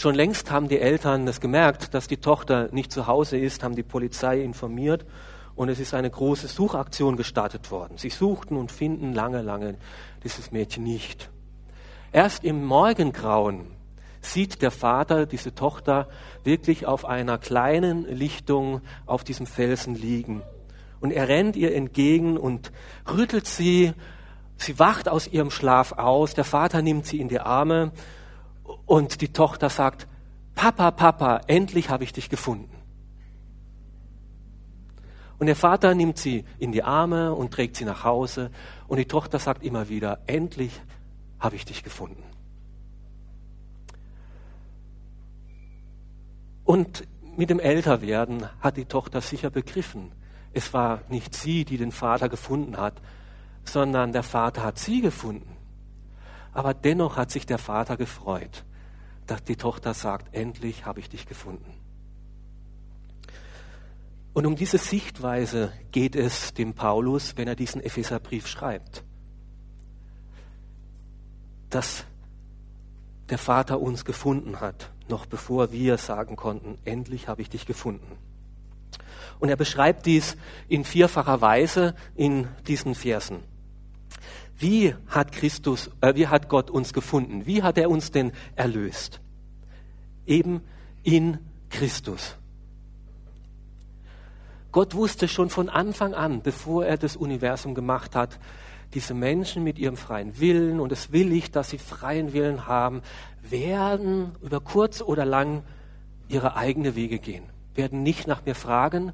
Schon 0.02 0.16
längst 0.16 0.50
haben 0.50 0.68
die 0.68 0.80
Eltern 0.80 1.28
es 1.28 1.40
gemerkt, 1.40 1.94
dass 1.94 2.08
die 2.08 2.18
Tochter 2.18 2.70
nicht 2.72 2.92
zu 2.92 3.06
Hause 3.06 3.38
ist, 3.38 3.62
haben 3.62 3.76
die 3.76 3.84
Polizei 3.84 4.42
informiert 4.42 5.06
und 5.54 5.70
es 5.70 5.80
ist 5.80 5.94
eine 5.94 6.10
große 6.10 6.48
Suchaktion 6.48 7.18
gestartet 7.18 7.70
worden. 7.70 8.00
Sie 8.00 8.10
suchten 8.10 8.58
und 8.58 8.72
finden 8.72 9.14
lange, 9.14 9.44
lange 9.44 9.78
dieses 10.24 10.52
Mädchen 10.52 10.86
nicht. 10.86 11.30
Erst 12.12 12.44
im 12.44 12.66
Morgengrauen 12.66 13.68
sieht 14.22 14.64
der 14.64 14.72
Vater 14.72 15.28
diese 15.28 15.54
Tochter 15.54 16.08
wirklich 16.44 16.88
auf 16.88 17.06
einer 17.06 17.38
kleinen 17.38 18.06
Lichtung 18.06 18.82
auf 19.06 19.24
diesem 19.24 19.46
Felsen 19.46 19.94
liegen. 19.94 20.42
Und 21.00 21.12
er 21.12 21.28
rennt 21.28 21.56
ihr 21.56 21.76
entgegen 21.76 22.38
und 22.38 22.72
rüttelt 23.08 23.46
sie. 23.46 23.94
Sie 24.58 24.80
wacht 24.80 25.08
aus 25.08 25.28
ihrem 25.28 25.52
Schlaf 25.52 25.92
aus. 25.92 26.34
Der 26.34 26.44
Vater 26.44 26.82
nimmt 26.82 27.06
sie 27.06 27.20
in 27.20 27.30
die 27.30 27.40
Arme 27.40 27.92
und 28.92 29.22
die 29.22 29.32
Tochter 29.32 29.70
sagt, 29.70 30.06
Papa, 30.54 30.92
Papa, 30.92 31.40
endlich 31.48 31.90
habe 31.90 32.04
ich 32.04 32.12
dich 32.12 32.28
gefunden. 32.28 32.76
Und 35.40 35.46
der 35.46 35.56
Vater 35.56 35.96
nimmt 35.96 36.18
sie 36.18 36.44
in 36.60 36.74
die 36.74 36.84
Arme 36.84 37.34
und 37.34 37.54
trägt 37.54 37.78
sie 37.78 37.86
nach 37.86 38.04
Hause. 38.04 38.52
Und 38.90 38.98
die 38.98 39.06
Tochter 39.06 39.40
sagt 39.40 39.64
immer 39.64 39.88
wieder, 39.88 40.20
endlich 40.28 40.82
habe 41.40 41.56
ich 41.56 41.64
dich 41.64 41.84
gefunden. 41.84 42.22
Und 46.66 47.08
mit 47.38 47.50
dem 47.50 47.62
Älterwerden 47.62 48.50
hat 48.60 48.76
die 48.76 48.86
Tochter 48.86 49.22
sicher 49.22 49.52
begriffen, 49.52 50.12
es 50.52 50.74
war 50.74 51.00
nicht 51.08 51.34
sie, 51.34 51.64
die 51.64 51.78
den 51.78 51.94
Vater 51.94 52.28
gefunden 52.28 52.76
hat, 52.76 53.02
sondern 53.64 54.12
der 54.12 54.24
Vater 54.24 54.64
hat 54.64 54.80
sie 54.80 55.00
gefunden. 55.00 55.56
Aber 56.52 56.74
dennoch 56.74 57.16
hat 57.16 57.32
sich 57.32 57.46
der 57.46 57.58
Vater 57.58 57.96
gefreut, 57.96 58.66
dass 59.32 59.46
die 59.46 59.56
Tochter 59.56 59.94
sagt, 59.94 60.36
endlich 60.36 60.86
habe 60.86 61.00
ich 61.00 61.08
dich 61.08 61.26
gefunden. 61.26 61.74
Und 64.34 64.46
um 64.46 64.58
diese 64.58 64.78
Sichtweise 64.78 65.72
geht 65.94 66.18
es 66.18 66.54
dem 66.54 66.74
Paulus, 66.74 67.38
wenn 67.38 67.48
er 67.48 67.56
diesen 67.56 67.80
Epheserbrief 67.82 68.46
schreibt. 68.46 69.06
Dass 71.70 72.04
der 73.30 73.38
Vater 73.38 73.80
uns 73.80 74.04
gefunden 74.04 74.60
hat, 74.60 74.92
noch 75.08 75.26
bevor 75.26 75.72
wir 75.72 75.98
sagen 75.98 76.36
konnten, 76.36 76.78
endlich 76.84 77.30
habe 77.30 77.42
ich 77.42 77.50
dich 77.50 77.66
gefunden. 77.66 78.18
Und 79.40 79.48
er 79.48 79.56
beschreibt 79.56 80.08
dies 80.08 80.36
in 80.68 80.84
vierfacher 80.84 81.40
Weise 81.40 81.96
in 82.16 82.50
diesen 82.68 82.96
Versen. 82.96 83.51
Wie 84.62 84.94
hat 85.08 85.32
Christus, 85.32 85.90
äh, 86.02 86.14
wie 86.16 86.28
hat 86.28 86.48
Gott 86.48 86.70
uns 86.70 86.94
gefunden? 86.94 87.48
Wie 87.48 87.64
hat 87.64 87.80
er 87.80 87.90
uns 87.90 88.12
denn 88.12 88.32
erlöst? 88.56 89.20
Eben 90.28 90.62
in 91.02 91.40
Christus. 91.70 92.36
Gott 94.72 94.94
wusste 94.94 95.28
schon 95.28 95.50
von 95.50 95.68
Anfang 95.68 96.14
an, 96.14 96.44
bevor 96.44 96.86
er 96.86 96.98
das 96.98 97.16
Universum 97.16 97.74
gemacht 97.74 98.16
hat, 98.16 98.40
diese 98.94 99.14
Menschen 99.14 99.64
mit 99.64 99.80
ihrem 99.80 99.98
freien 99.98 100.40
Willen, 100.40 100.80
und 100.80 100.92
es 100.92 101.12
will 101.12 101.32
ich, 101.32 101.52
dass 101.52 101.72
sie 101.72 101.78
freien 101.78 102.32
Willen 102.34 102.68
haben, 102.68 103.02
werden 103.42 104.34
über 104.42 104.60
kurz 104.60 105.02
oder 105.02 105.26
lang 105.26 105.64
ihre 106.28 106.56
eigene 106.56 106.96
Wege 106.96 107.18
gehen, 107.20 107.44
werden 107.74 108.04
nicht 108.04 108.28
nach 108.28 108.46
mir 108.46 108.56
fragen, 108.56 109.12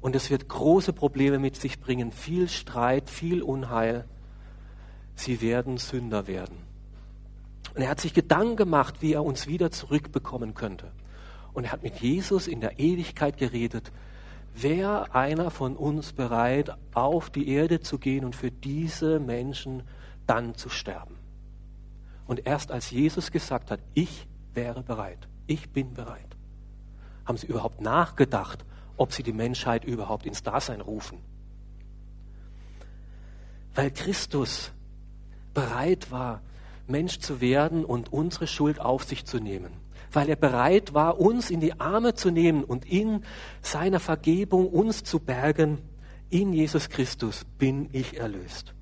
und 0.00 0.14
es 0.14 0.30
wird 0.30 0.48
große 0.48 0.92
Probleme 0.92 1.38
mit 1.38 1.56
sich 1.56 1.80
bringen, 1.80 2.12
viel 2.12 2.50
Streit, 2.50 3.08
viel 3.08 3.42
Unheil. 3.42 4.04
Sie 5.14 5.40
werden 5.40 5.78
Sünder 5.78 6.26
werden. 6.26 6.56
Und 7.74 7.82
er 7.82 7.88
hat 7.88 8.00
sich 8.00 8.14
Gedanken 8.14 8.56
gemacht, 8.56 9.02
wie 9.02 9.12
er 9.12 9.24
uns 9.24 9.46
wieder 9.46 9.70
zurückbekommen 9.70 10.54
könnte. 10.54 10.92
Und 11.52 11.64
er 11.64 11.72
hat 11.72 11.82
mit 11.82 12.00
Jesus 12.00 12.46
in 12.46 12.60
der 12.60 12.78
Ewigkeit 12.78 13.36
geredet. 13.36 13.92
Wäre 14.54 15.14
einer 15.14 15.50
von 15.50 15.76
uns 15.76 16.12
bereit, 16.12 16.76
auf 16.94 17.30
die 17.30 17.48
Erde 17.48 17.80
zu 17.80 17.98
gehen 17.98 18.24
und 18.24 18.36
für 18.36 18.50
diese 18.50 19.18
Menschen 19.18 19.82
dann 20.26 20.54
zu 20.54 20.68
sterben? 20.68 21.16
Und 22.26 22.46
erst 22.46 22.70
als 22.70 22.90
Jesus 22.90 23.30
gesagt 23.30 23.70
hat, 23.70 23.80
ich 23.94 24.26
wäre 24.54 24.82
bereit, 24.82 25.28
ich 25.46 25.70
bin 25.70 25.94
bereit, 25.94 26.36
haben 27.24 27.36
sie 27.36 27.48
überhaupt 27.48 27.80
nachgedacht, 27.80 28.64
ob 28.96 29.12
sie 29.12 29.22
die 29.22 29.32
Menschheit 29.32 29.84
überhaupt 29.84 30.24
ins 30.24 30.42
Dasein 30.42 30.80
rufen. 30.80 31.18
Weil 33.74 33.90
Christus 33.90 34.70
bereit 35.54 36.10
war, 36.10 36.42
Mensch 36.86 37.18
zu 37.20 37.40
werden 37.40 37.84
und 37.84 38.12
unsere 38.12 38.46
Schuld 38.46 38.80
auf 38.80 39.04
sich 39.04 39.24
zu 39.24 39.38
nehmen. 39.38 39.72
Weil 40.12 40.28
er 40.28 40.36
bereit 40.36 40.94
war, 40.94 41.18
uns 41.18 41.50
in 41.50 41.60
die 41.60 41.80
Arme 41.80 42.14
zu 42.14 42.30
nehmen 42.30 42.62
und 42.62 42.84
in 42.84 43.24
seiner 43.62 44.00
Vergebung 44.00 44.68
uns 44.68 45.02
zu 45.02 45.18
bergen. 45.18 45.78
In 46.30 46.52
Jesus 46.52 46.88
Christus 46.88 47.44
bin 47.58 47.88
ich 47.92 48.18
erlöst. 48.18 48.74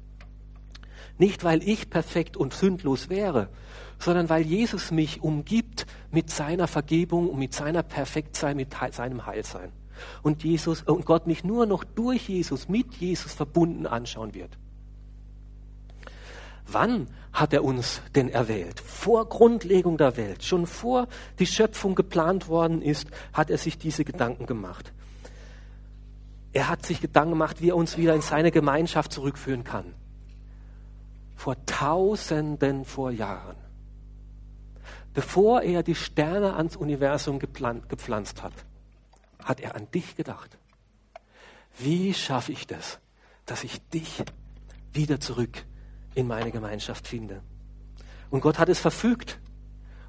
Nicht, 1.18 1.44
weil 1.44 1.62
ich 1.66 1.90
perfekt 1.90 2.36
und 2.36 2.54
sündlos 2.54 3.08
wäre, 3.08 3.48
sondern 3.98 4.28
weil 4.28 4.42
Jesus 4.42 4.90
mich 4.90 5.22
umgibt 5.22 5.86
mit 6.10 6.30
seiner 6.30 6.66
Vergebung 6.66 7.28
und 7.28 7.38
mit 7.38 7.54
seiner 7.54 7.82
Perfektsein, 7.82 8.56
mit 8.56 8.74
seinem 8.90 9.26
Heilsein. 9.26 9.70
Und 10.22 10.42
Jesus, 10.42 10.82
und 10.82 11.06
Gott 11.06 11.26
mich 11.26 11.44
nur 11.44 11.66
noch 11.66 11.84
durch 11.84 12.28
Jesus, 12.28 12.68
mit 12.68 12.94
Jesus 12.94 13.32
verbunden 13.32 13.86
anschauen 13.86 14.34
wird. 14.34 14.58
Wann 16.72 17.08
hat 17.32 17.52
er 17.52 17.64
uns 17.64 18.00
denn 18.14 18.28
erwählt? 18.28 18.80
Vor 18.80 19.28
Grundlegung 19.28 19.96
der 19.98 20.16
Welt, 20.16 20.44
schon 20.44 20.66
vor 20.66 21.08
die 21.38 21.46
Schöpfung 21.46 21.94
geplant 21.94 22.48
worden 22.48 22.82
ist, 22.82 23.08
hat 23.32 23.50
er 23.50 23.58
sich 23.58 23.78
diese 23.78 24.04
Gedanken 24.04 24.46
gemacht. 24.46 24.92
Er 26.52 26.68
hat 26.68 26.84
sich 26.84 27.00
Gedanken 27.00 27.30
gemacht, 27.30 27.62
wie 27.62 27.70
er 27.70 27.76
uns 27.76 27.96
wieder 27.96 28.14
in 28.14 28.20
seine 28.20 28.50
Gemeinschaft 28.50 29.12
zurückführen 29.12 29.64
kann. 29.64 29.94
Vor 31.34 31.56
Tausenden 31.66 32.84
vor 32.84 33.10
Jahren. 33.10 33.56
Bevor 35.14 35.62
er 35.62 35.82
die 35.82 35.94
Sterne 35.94 36.54
ans 36.56 36.76
Universum 36.76 37.38
gepflanzt 37.38 38.42
hat, 38.42 38.52
hat 39.42 39.60
er 39.60 39.74
an 39.74 39.90
dich 39.90 40.16
gedacht. 40.16 40.56
Wie 41.78 42.14
schaffe 42.14 42.52
ich 42.52 42.66
das, 42.66 42.98
dass 43.46 43.64
ich 43.64 43.80
dich 43.88 44.22
wieder 44.92 45.20
zurück 45.20 45.64
in 46.14 46.26
meine 46.26 46.50
Gemeinschaft 46.50 47.07
finde. 47.07 47.42
Und 48.31 48.40
Gott 48.40 48.59
hat 48.59 48.69
es 48.69 48.78
verfügt 48.78 49.38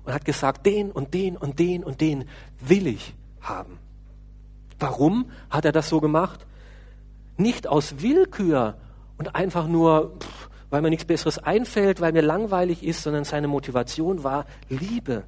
und 0.06 0.14
hat 0.14 0.26
gesagt, 0.26 0.66
den 0.66 0.92
und 0.92 1.14
den 1.14 1.38
und 1.38 1.60
den 1.60 1.84
und 1.84 2.02
den 2.02 2.26
will 2.60 2.88
ich 2.88 3.14
haben. 3.42 3.80
Warum 4.80 5.32
hat 5.50 5.66
er 5.66 5.72
das 5.72 5.90
so 5.90 6.02
gemacht? 6.02 6.46
Nicht 7.38 7.68
aus 7.68 8.02
Willkür 8.02 8.78
und 9.18 9.36
einfach 9.36 9.68
nur, 9.68 10.18
weil 10.70 10.82
mir 10.82 10.90
nichts 10.90 11.06
Besseres 11.06 11.38
einfällt, 11.38 12.02
weil 12.02 12.12
mir 12.12 12.22
langweilig 12.22 12.84
ist, 12.84 13.04
sondern 13.04 13.24
seine 13.24 13.48
Motivation 13.48 14.24
war 14.24 14.46
Liebe. 14.70 15.24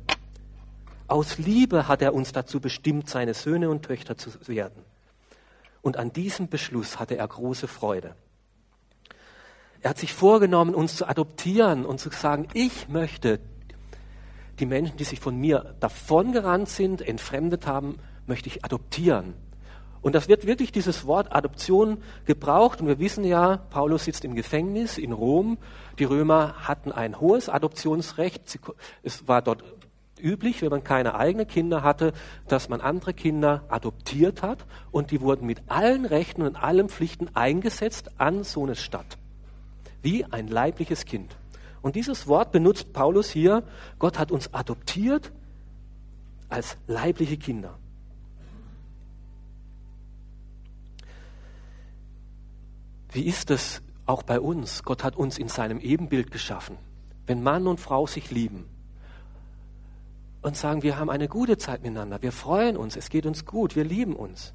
Aus 1.07 1.37
Liebe 1.37 1.87
hat 1.87 2.01
er 2.01 2.13
uns 2.13 2.31
dazu 2.31 2.59
bestimmt, 2.59 3.09
seine 3.09 3.33
Söhne 3.33 3.69
und 3.69 3.83
Töchter 3.83 4.17
zu 4.17 4.31
werden. 4.47 4.83
Und 5.81 5.97
an 5.97 6.11
diesem 6.11 6.47
Beschluss 6.49 6.99
hatte 6.99 7.15
er 7.15 7.27
große 7.27 7.67
Freude. 7.67 8.15
Er 9.85 9.89
hat 9.89 9.99
sich 9.99 10.15
vorgenommen, 10.15 10.73
uns 10.73 10.95
zu 10.95 11.07
adoptieren 11.07 11.85
und 11.85 11.99
zu 11.99 12.09
sagen, 12.09 12.47
ich 12.55 12.89
möchte 12.89 13.39
die 14.57 14.65
Menschen, 14.65 14.97
die 14.97 15.03
sich 15.03 15.19
von 15.19 15.37
mir 15.37 15.75
davongerannt 15.79 16.69
sind, 16.69 17.03
entfremdet 17.07 17.67
haben, 17.67 17.99
möchte 18.25 18.49
ich 18.49 18.65
adoptieren. 18.65 19.35
Und 20.01 20.15
das 20.15 20.27
wird 20.27 20.47
wirklich 20.47 20.71
dieses 20.71 21.05
Wort 21.05 21.35
Adoption 21.35 21.99
gebraucht. 22.25 22.81
Und 22.81 22.87
wir 22.87 22.97
wissen 22.97 23.23
ja, 23.25 23.57
Paulus 23.57 24.05
sitzt 24.05 24.25
im 24.25 24.33
Gefängnis 24.33 24.97
in 24.97 25.11
Rom. 25.11 25.59
Die 25.99 26.05
Römer 26.05 26.67
hatten 26.67 26.91
ein 26.91 27.19
hohes 27.19 27.47
Adoptionsrecht. 27.47 28.59
Es 29.03 29.27
war 29.27 29.43
dort 29.43 29.63
üblich, 30.19 30.63
wenn 30.63 30.69
man 30.69 30.83
keine 30.83 31.13
eigenen 31.13 31.45
Kinder 31.45 31.83
hatte, 31.83 32.13
dass 32.47 32.69
man 32.69 32.81
andere 32.81 33.13
Kinder 33.13 33.65
adoptiert 33.69 34.41
hat. 34.41 34.65
Und 34.89 35.11
die 35.11 35.21
wurden 35.21 35.45
mit 35.45 35.61
allen 35.67 36.05
Rechten 36.05 36.41
und 36.41 36.55
allen 36.55 36.89
Pflichten 36.89 37.29
eingesetzt 37.35 38.09
an 38.17 38.43
so 38.43 38.63
eine 38.63 38.73
Stadt 38.73 39.19
wie 40.05 40.23
ein 40.23 40.47
leibliches 40.47 41.03
Kind. 41.03 41.35
Und 41.81 41.95
dieses 41.95 42.27
Wort 42.27 42.53
benutzt 42.53 42.93
Paulus 42.93 43.29
hier. 43.29 43.63
Gott 43.99 44.17
hat 44.17 44.31
uns 44.31 44.53
adoptiert 44.53 45.31
als 46.47 46.77
leibliche 46.87 47.37
Kinder. 47.37 47.77
Wie 53.11 53.25
ist 53.25 53.49
es 53.51 53.81
auch 54.05 54.23
bei 54.23 54.39
uns? 54.39 54.83
Gott 54.83 55.03
hat 55.03 55.15
uns 55.15 55.37
in 55.37 55.47
seinem 55.47 55.79
Ebenbild 55.79 56.31
geschaffen. 56.31 56.77
Wenn 57.27 57.41
Mann 57.41 57.65
und 57.65 57.79
Frau 57.79 58.07
sich 58.07 58.29
lieben 58.29 58.65
und 60.41 60.55
sagen, 60.55 60.83
wir 60.83 60.99
haben 60.99 61.09
eine 61.09 61.27
gute 61.27 61.57
Zeit 61.57 61.81
miteinander, 61.81 62.21
wir 62.21 62.31
freuen 62.31 62.77
uns, 62.77 62.95
es 62.95 63.09
geht 63.09 63.25
uns 63.25 63.45
gut, 63.45 63.75
wir 63.75 63.83
lieben 63.83 64.15
uns. 64.15 64.53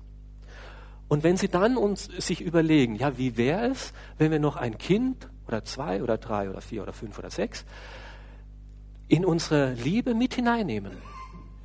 Und 1.08 1.24
wenn 1.24 1.36
Sie 1.36 1.48
dann 1.48 1.76
uns 1.76 2.04
sich 2.04 2.40
überlegen, 2.40 2.94
ja, 2.94 3.18
wie 3.18 3.36
wäre 3.36 3.66
es, 3.66 3.92
wenn 4.18 4.30
wir 4.30 4.38
noch 4.38 4.54
ein 4.54 4.78
Kind 4.78 5.28
oder 5.50 5.64
zwei 5.64 6.02
oder 6.02 6.16
drei 6.16 6.48
oder 6.48 6.60
vier 6.60 6.82
oder 6.82 6.92
fünf 6.92 7.18
oder 7.18 7.30
sechs 7.30 7.64
in 9.08 9.24
unsere 9.24 9.72
Liebe 9.72 10.14
mit 10.14 10.34
hineinnehmen. 10.34 10.92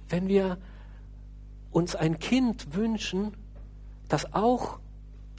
Wenn 0.10 0.28
wir 0.28 0.58
uns 1.70 1.96
ein 1.96 2.18
Kind 2.18 2.74
wünschen, 2.74 3.38
das 4.10 4.34
auch 4.34 4.80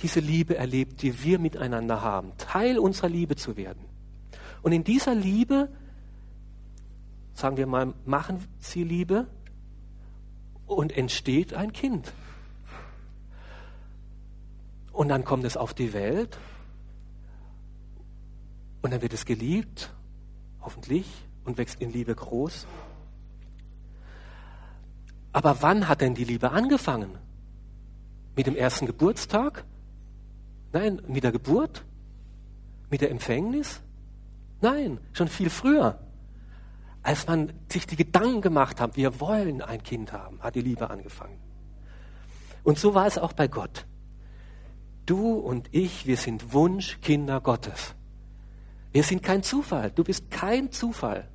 diese 0.03 0.21
Liebe 0.21 0.57
erlebt, 0.57 1.03
die 1.03 1.25
wir 1.25 1.41
miteinander 1.41 2.03
haben, 2.03 2.31
Teil 2.39 2.79
unserer 2.79 3.09
Liebe 3.09 3.35
zu 3.35 3.57
werden. 3.57 3.85
Und 4.63 4.71
in 4.71 4.85
dieser 4.85 5.17
Liebe, 5.17 5.69
sagen 7.35 7.57
wir 7.57 7.67
mal, 7.67 7.93
machen 8.05 8.45
sie 8.61 8.85
Liebe 8.85 9.27
und 10.67 10.97
entsteht 10.97 11.55
ein 11.55 11.73
Kind. 11.73 12.13
Und 14.93 15.09
dann 15.09 15.25
kommt 15.25 15.45
es 15.45 15.57
auf 15.57 15.75
die 15.75 15.93
Welt 15.93 16.39
und 18.87 18.93
dann 18.93 19.03
wird 19.03 19.15
es 19.15 19.25
geliebt, 19.25 19.93
hoffentlich, 20.61 21.09
und 21.45 21.59
wächst 21.59 21.81
in 21.81 21.91
Liebe 21.91 22.15
groß. 22.15 22.69
Aber 25.33 25.61
wann 25.61 25.89
hat 25.89 26.03
denn 26.03 26.15
die 26.15 26.23
Liebe 26.23 26.53
angefangen? 26.53 27.19
Mit 28.37 28.47
dem 28.47 28.55
ersten 28.55 28.87
Geburtstag? 28.87 29.65
Nein, 30.73 31.03
mit 31.09 31.25
der 31.25 31.33
Geburt? 31.33 31.85
Mit 32.89 33.01
der 33.01 33.11
Empfängnis? 33.11 33.81
Nein, 34.61 35.01
schon 35.15 35.27
viel 35.27 35.51
früher. 35.51 35.99
Als 37.03 37.27
man 37.27 37.53
sich 37.69 37.89
die 37.89 37.97
Gedanken 37.97 38.41
gemacht 38.41 38.81
hat, 38.81 38.97
wir 38.97 39.19
wollen 39.19 39.63
ein 39.63 39.83
Kind 39.83 40.13
haben, 40.13 40.41
hat 40.45 40.55
die 40.55 40.63
Liebe 40.63 40.91
angefangen. 40.91 41.41
Und 42.63 42.79
so 42.79 42.95
war 42.95 43.09
es 43.09 43.19
auch 43.19 43.33
bei 43.33 43.49
Gott. 43.49 43.85
Du 45.07 45.33
und 45.33 45.71
ich, 45.73 46.07
wir 46.07 46.17
sind 46.17 46.53
Wunschkinder 46.53 47.41
Gottes. 47.41 47.97
Wir 48.97 49.03
sind 49.03 49.23
kein 49.23 49.43
Zufall. 49.43 49.91
Du 49.95 50.05
bist 50.05 50.31
kein 50.31 50.73
Zufall. 50.73 51.29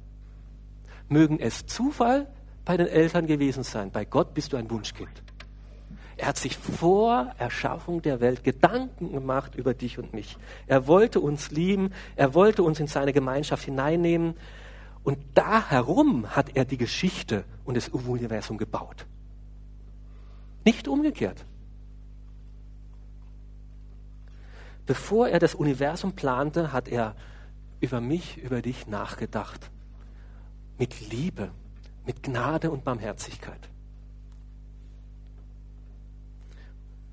Mögen 1.09 1.39
es 1.39 1.67
Zufall 1.67 2.25
bei 2.65 2.75
den 2.75 2.87
Eltern 2.87 3.27
gewesen 3.27 3.61
sein. 3.61 3.91
Bei 3.91 4.03
Gott 4.03 4.33
bist 4.33 4.51
du 4.51 4.57
ein 4.57 4.67
Wunschkind. 4.71 5.21
Er 6.17 6.29
hat 6.29 6.37
sich 6.37 6.57
vor 6.57 7.35
Erschaffung 7.37 8.01
der 8.01 8.19
Welt 8.19 8.43
Gedanken 8.43 9.11
gemacht 9.11 9.53
über 9.53 9.75
dich 9.75 9.99
und 9.99 10.11
mich. 10.11 10.39
Er 10.65 10.87
wollte 10.87 11.19
uns 11.19 11.51
lieben. 11.51 11.93
Er 12.15 12.33
wollte 12.33 12.63
uns 12.63 12.79
in 12.79 12.87
seine 12.87 13.13
Gemeinschaft 13.13 13.65
hineinnehmen. 13.65 14.33
Und 15.03 15.19
da 15.35 15.69
herum 15.69 16.35
hat 16.35 16.55
er 16.55 16.65
die 16.65 16.77
Geschichte 16.77 17.43
und 17.63 17.77
das 17.77 17.89
Universum 17.89 18.57
gebaut. 18.57 19.05
Nicht 20.65 20.87
umgekehrt. 20.87 21.45
Bevor 24.87 25.29
er 25.29 25.37
das 25.37 25.53
Universum 25.53 26.13
plante, 26.13 26.73
hat 26.73 26.87
er 26.87 27.15
über 27.81 27.99
mich, 27.99 28.37
über 28.37 28.61
dich 28.61 28.87
nachgedacht. 28.87 29.69
Mit 30.77 31.09
Liebe, 31.09 31.51
mit 32.05 32.23
Gnade 32.23 32.71
und 32.71 32.83
Barmherzigkeit. 32.83 33.69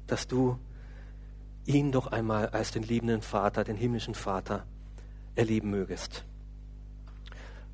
Dass 0.06 0.28
du 0.28 0.58
ihn 1.64 1.90
doch 1.90 2.06
einmal 2.06 2.48
als 2.50 2.70
den 2.70 2.82
liebenden 2.82 3.22
Vater, 3.22 3.64
den 3.64 3.76
himmlischen 3.76 4.14
Vater 4.14 4.64
erleben 5.34 5.70
mögest. 5.70 6.24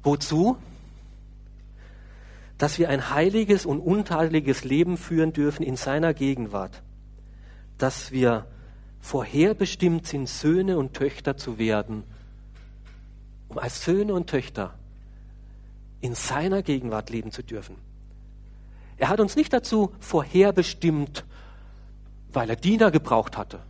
Wozu? 0.02 0.56
Dass 2.58 2.78
wir 2.78 2.88
ein 2.88 3.10
heiliges 3.10 3.66
und 3.66 3.80
untadeliges 3.80 4.64
Leben 4.64 4.96
führen 4.96 5.32
dürfen 5.32 5.64
in 5.64 5.76
seiner 5.76 6.14
Gegenwart. 6.14 6.82
Dass 7.78 8.12
wir 8.12 8.46
vorherbestimmt 9.00 10.06
sind, 10.06 10.28
Söhne 10.28 10.78
und 10.78 10.94
Töchter 10.94 11.36
zu 11.36 11.58
werden 11.58 12.04
um 13.54 13.60
als 13.60 13.84
Söhne 13.84 14.14
und 14.14 14.28
Töchter 14.28 14.74
in 16.00 16.16
seiner 16.16 16.62
Gegenwart 16.62 17.08
leben 17.10 17.30
zu 17.30 17.44
dürfen. 17.44 17.76
Er 18.96 19.08
hat 19.08 19.20
uns 19.20 19.36
nicht 19.36 19.52
dazu 19.52 19.92
vorherbestimmt, 20.00 21.24
weil 22.32 22.50
er 22.50 22.56
Diener 22.56 22.90
gebraucht 22.90 23.38
hatte. 23.38 23.60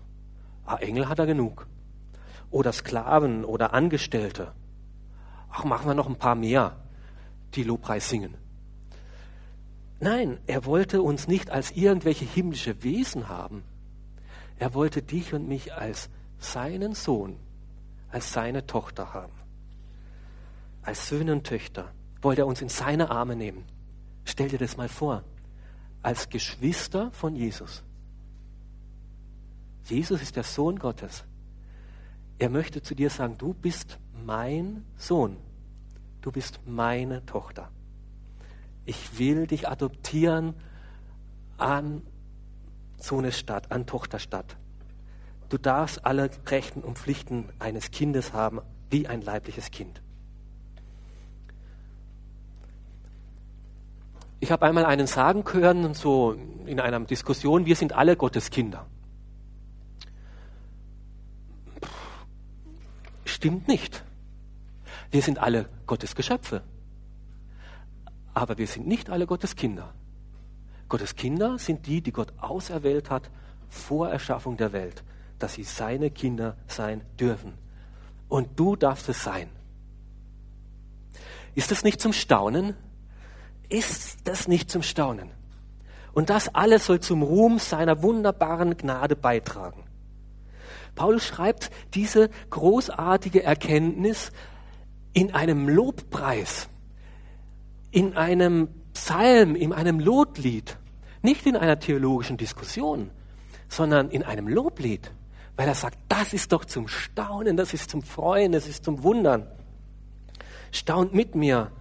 Ah, 0.65 0.77
Engel 0.77 1.11
hat 1.11 1.19
er 1.19 1.27
genug. 1.27 1.67
Oder 2.51 2.73
Sklaven 2.73 3.45
oder 3.45 3.75
Angestellte. 3.75 4.53
Ach, 5.51 5.65
machen 5.65 5.87
wir 5.87 5.95
noch 5.95 6.09
ein 6.09 6.17
paar 6.17 6.35
mehr, 6.35 6.77
die 7.55 7.63
Lobpreis 7.63 8.09
singen. 8.09 8.35
Nein, 10.01 10.39
er 10.47 10.65
wollte 10.65 11.03
uns 11.03 11.29
nicht 11.29 11.51
als 11.51 11.73
irgendwelche 11.73 12.25
himmlische 12.25 12.83
Wesen 12.83 13.29
haben. 13.29 13.65
Er 14.59 14.73
wollte 14.73 15.03
dich 15.03 15.35
und 15.35 15.47
mich 15.47 15.75
als 15.75 16.09
seinen 16.39 16.95
Sohn, 16.95 17.37
als 18.11 18.33
seine 18.33 18.67
Tochter 18.67 19.13
haben 19.13 19.44
als 20.85 21.09
Söhne 21.09 21.33
und 21.33 21.45
Töchter, 21.45 21.93
wollte 22.23 22.43
er 22.43 22.47
uns 22.47 22.63
in 22.63 22.69
seine 22.69 23.11
Arme 23.11 23.37
nehmen. 23.37 23.65
Stell 24.25 24.49
dir 24.49 24.59
das 24.59 24.77
mal 24.77 24.89
vor, 24.89 25.25
als 26.03 26.29
Geschwister 26.29 27.11
von 27.13 27.37
Jesus. 27.37 27.83
Jesus 29.85 30.23
ist 30.23 30.37
der 30.37 30.45
Sohn 30.45 30.79
Gottes. 30.79 31.25
Er 32.39 32.49
möchte 32.49 32.83
zu 32.83 32.95
dir 32.95 33.11
sagen, 33.11 33.37
du 33.39 33.55
bist 33.55 33.99
mein 34.25 34.85
Sohn, 34.97 35.37
du 36.21 36.33
bist 36.33 36.61
meine 36.67 37.25
Tochter. 37.27 37.71
Ich 38.87 39.19
will 39.19 39.47
dich 39.47 39.69
adoptieren 39.69 40.55
an 41.57 42.03
Sohnesstadt, 42.99 43.71
an 43.71 43.87
Tochterstadt. 43.87 44.57
Du 45.49 45.59
darfst 45.59 46.05
alle 46.05 46.31
Rechten 46.47 46.81
und 46.81 46.99
Pflichten 46.99 47.51
eines 47.59 47.91
Kindes 47.91 48.33
haben, 48.33 48.61
wie 48.91 49.07
ein 49.07 49.23
leibliches 49.23 49.71
Kind. 49.71 50.03
Ich 54.45 54.53
habe 54.53 54.67
einmal 54.67 54.85
einen 54.85 55.07
sagen 55.07 55.43
hören, 55.51 55.95
so 55.95 56.37
in 56.67 56.79
einer 56.79 57.01
Diskussion, 57.01 57.65
wir 57.65 57.77
sind 57.77 57.95
alle 57.95 58.15
Gottes 58.15 58.51
Kinder. 58.51 58.85
Stimmt 63.25 63.69
nicht. 63.69 64.05
Wir 65.11 65.23
sind 65.23 65.39
alle 65.39 65.71
Gottes 65.87 66.15
Geschöpfe. 66.15 66.63
Aber 68.35 68.59
wir 68.59 68.67
sind 68.67 68.87
nicht 68.87 69.09
alle 69.09 69.27
Gottes 69.27 69.57
Kinder. 69.57 69.95
Gottes 70.91 71.17
Kinder 71.17 71.59
sind 71.59 71.87
die, 71.87 72.03
die 72.03 72.13
Gott 72.13 72.35
auserwählt 72.37 73.09
hat 73.09 73.31
vor 73.71 74.11
Erschaffung 74.11 74.59
der 74.59 74.75
Welt, 74.75 75.05
dass 75.39 75.55
sie 75.55 75.65
seine 75.65 76.11
Kinder 76.11 76.59
sein 76.67 77.01
dürfen. 77.19 77.55
Und 78.29 78.61
du 78.61 78.77
darfst 78.77 79.09
es 79.09 79.25
sein. 79.25 79.49
Ist 81.55 81.71
das 81.71 81.83
nicht 81.83 81.99
zum 81.99 82.13
Staunen? 82.13 82.75
Ist 83.75 84.29
das 84.29 84.47
nicht 84.47 84.71
zum 84.71 84.85
Staunen? 84.85 85.33
Und 86.13 86.31
das 86.31 86.55
alles 86.55 86.87
soll 86.87 87.01
zum 87.01 87.25
Ruhm 87.25 87.59
seiner 87.59 88.05
wunderbaren 88.05 88.77
Gnade 88.77 89.17
beitragen. 89.17 89.83
Paulus 90.95 91.25
schreibt 91.25 91.73
diese 91.93 92.31
großartige 92.51 93.43
Erkenntnis 93.43 94.31
in 95.13 95.35
einem 95.35 95.69
Lobpreis, 95.69 96.69
in 97.91 98.17
einem 98.17 98.69
Psalm, 98.93 99.57
in 99.57 99.73
einem 99.73 99.99
Lotlied, 99.99 100.79
nicht 101.23 101.45
in 101.45 101.57
einer 101.57 101.81
theologischen 101.81 102.37
Diskussion, 102.37 103.11
sondern 103.69 104.09
in 104.09 104.23
einem 104.23 104.47
Loblied, 104.47 105.11
weil 105.57 105.67
er 105.67 105.75
sagt, 105.75 105.99
das 106.09 106.33
ist 106.33 106.53
doch 106.53 106.65
zum 106.65 106.87
Staunen, 106.87 107.57
das 107.57 107.75
ist 107.75 107.91
zum 107.91 108.05
Freuen, 108.05 108.53
das 108.53 108.69
ist 108.69 108.85
zum 108.85 109.03
Wundern. 109.03 109.49
Staunt 110.71 111.13
mit 111.13 111.35
mir, 111.35 111.73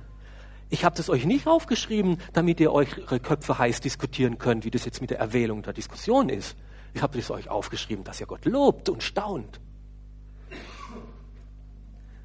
ich 0.74 0.84
habe 0.84 0.98
das 0.98 1.08
euch 1.08 1.26
nicht 1.26 1.46
aufgeschrieben, 1.46 2.18
damit 2.34 2.60
ihr 2.60 2.72
eure 2.72 3.20
Köpfe 3.20 3.60
heiß 3.60 3.80
diskutieren 3.80 4.40
könnt, 4.40 4.66
wie 4.66 4.72
das 4.72 4.86
jetzt 4.86 5.02
mit 5.02 5.12
der 5.12 5.20
Erwählung 5.20 5.62
der 5.62 5.72
Diskussion 5.72 6.30
ist. 6.30 6.58
Ich 6.96 7.04
habe 7.04 7.16
das 7.16 7.30
euch 7.30 7.48
aufgeschrieben, 7.48 8.04
dass 8.04 8.20
ihr 8.20 8.26
Gott 8.26 8.46
lobt 8.46 8.90
und 8.90 9.04
staunt. 9.04 9.62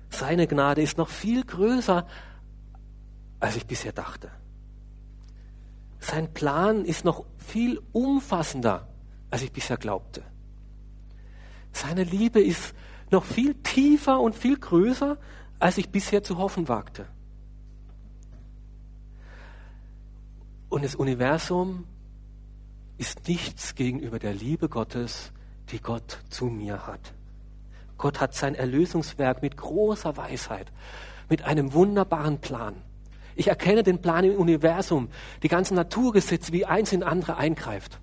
Seine 0.09 0.47
Gnade 0.47 0.81
ist 0.81 0.97
noch 0.97 1.11
viel 1.11 1.45
größer, 1.45 2.07
als 3.39 3.57
ich 3.57 3.67
bisher 3.67 3.93
dachte. 3.93 4.31
Sein 5.99 6.33
Plan 6.33 6.87
ist 6.87 7.05
noch 7.05 7.27
viel 7.37 7.83
umfassender, 7.93 8.89
als 9.31 9.43
ich 9.43 9.53
bisher 9.53 9.77
glaubte. 9.77 10.23
Seine 11.73 12.03
Liebe 12.03 12.41
ist 12.41 12.75
noch 13.11 13.27
viel 13.27 13.57
tiefer 13.57 14.21
und 14.21 14.35
viel 14.35 14.57
größer, 14.59 15.19
als 15.59 15.77
ich 15.77 15.91
bisher 15.91 16.23
zu 16.23 16.39
hoffen 16.39 16.67
wagte. 16.67 17.09
Und 20.69 20.85
das 20.85 20.95
Universum 20.95 21.87
ist 22.99 23.27
nichts 23.29 23.75
gegenüber 23.75 24.19
der 24.19 24.35
Liebe 24.35 24.69
Gottes, 24.69 25.33
die 25.71 25.81
Gott 25.81 26.19
zu 26.29 26.47
mir 26.47 26.87
hat. 26.87 27.15
Gott 27.97 28.21
hat 28.21 28.35
sein 28.35 28.55
Erlösungswerk 28.55 29.43
mit 29.43 29.57
großer 29.57 30.17
Weisheit, 30.17 30.71
mit 31.29 31.43
einem 31.43 31.73
wunderbaren 31.73 32.39
Plan. 32.39 32.75
Ich 33.35 33.49
erkenne 33.49 33.83
den 33.83 34.01
Plan 34.01 34.25
im 34.25 34.37
Universum, 34.37 35.09
die 35.43 35.49
ganzen 35.49 35.75
Naturgesetze, 35.75 36.53
wie 36.53 36.67
eins 36.67 36.93
in 36.93 37.03
andere 37.03 37.37
eingreift. 37.37 38.01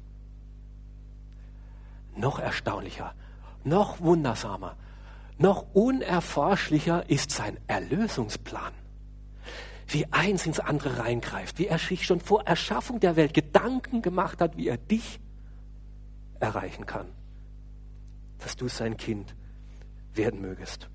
Noch 2.16 2.40
erstaunlicher, 2.40 3.14
noch 3.64 4.00
wundersamer, 4.00 4.76
noch 5.38 5.66
unerforschlicher 5.74 7.10
ist 7.10 7.32
sein 7.32 7.58
Erlösungsplan 7.68 8.72
wie 9.88 10.12
eins 10.12 10.46
ins 10.46 10.60
andere 10.60 11.00
reingreift, 11.00 11.60
wie 11.60 11.68
er 11.68 11.78
sich 11.78 12.06
schon 12.06 12.20
vor 12.20 12.44
Erschaffung 12.44 13.00
der 13.00 13.16
Welt 13.16 13.34
Gedanken 13.34 14.02
gemacht 14.02 14.42
hat, 14.42 14.58
wie 14.58 14.68
er 14.68 14.78
dich 14.78 15.20
erreichen 16.40 16.86
kann, 16.86 17.08
dass 18.40 18.56
du 18.56 18.68
sein 18.68 18.98
Kind 18.98 19.36
werden 20.14 20.42
mögest. 20.42 20.90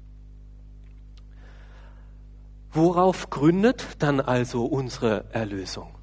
Worauf 2.72 3.30
gründet 3.30 3.84
dann 3.98 4.20
also 4.20 4.64
unsere 4.64 5.24
Erlösung? 5.32 5.94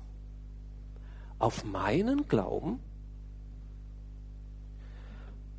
Auf 1.39 1.63
meinen 1.63 2.27
Glauben 2.27 2.79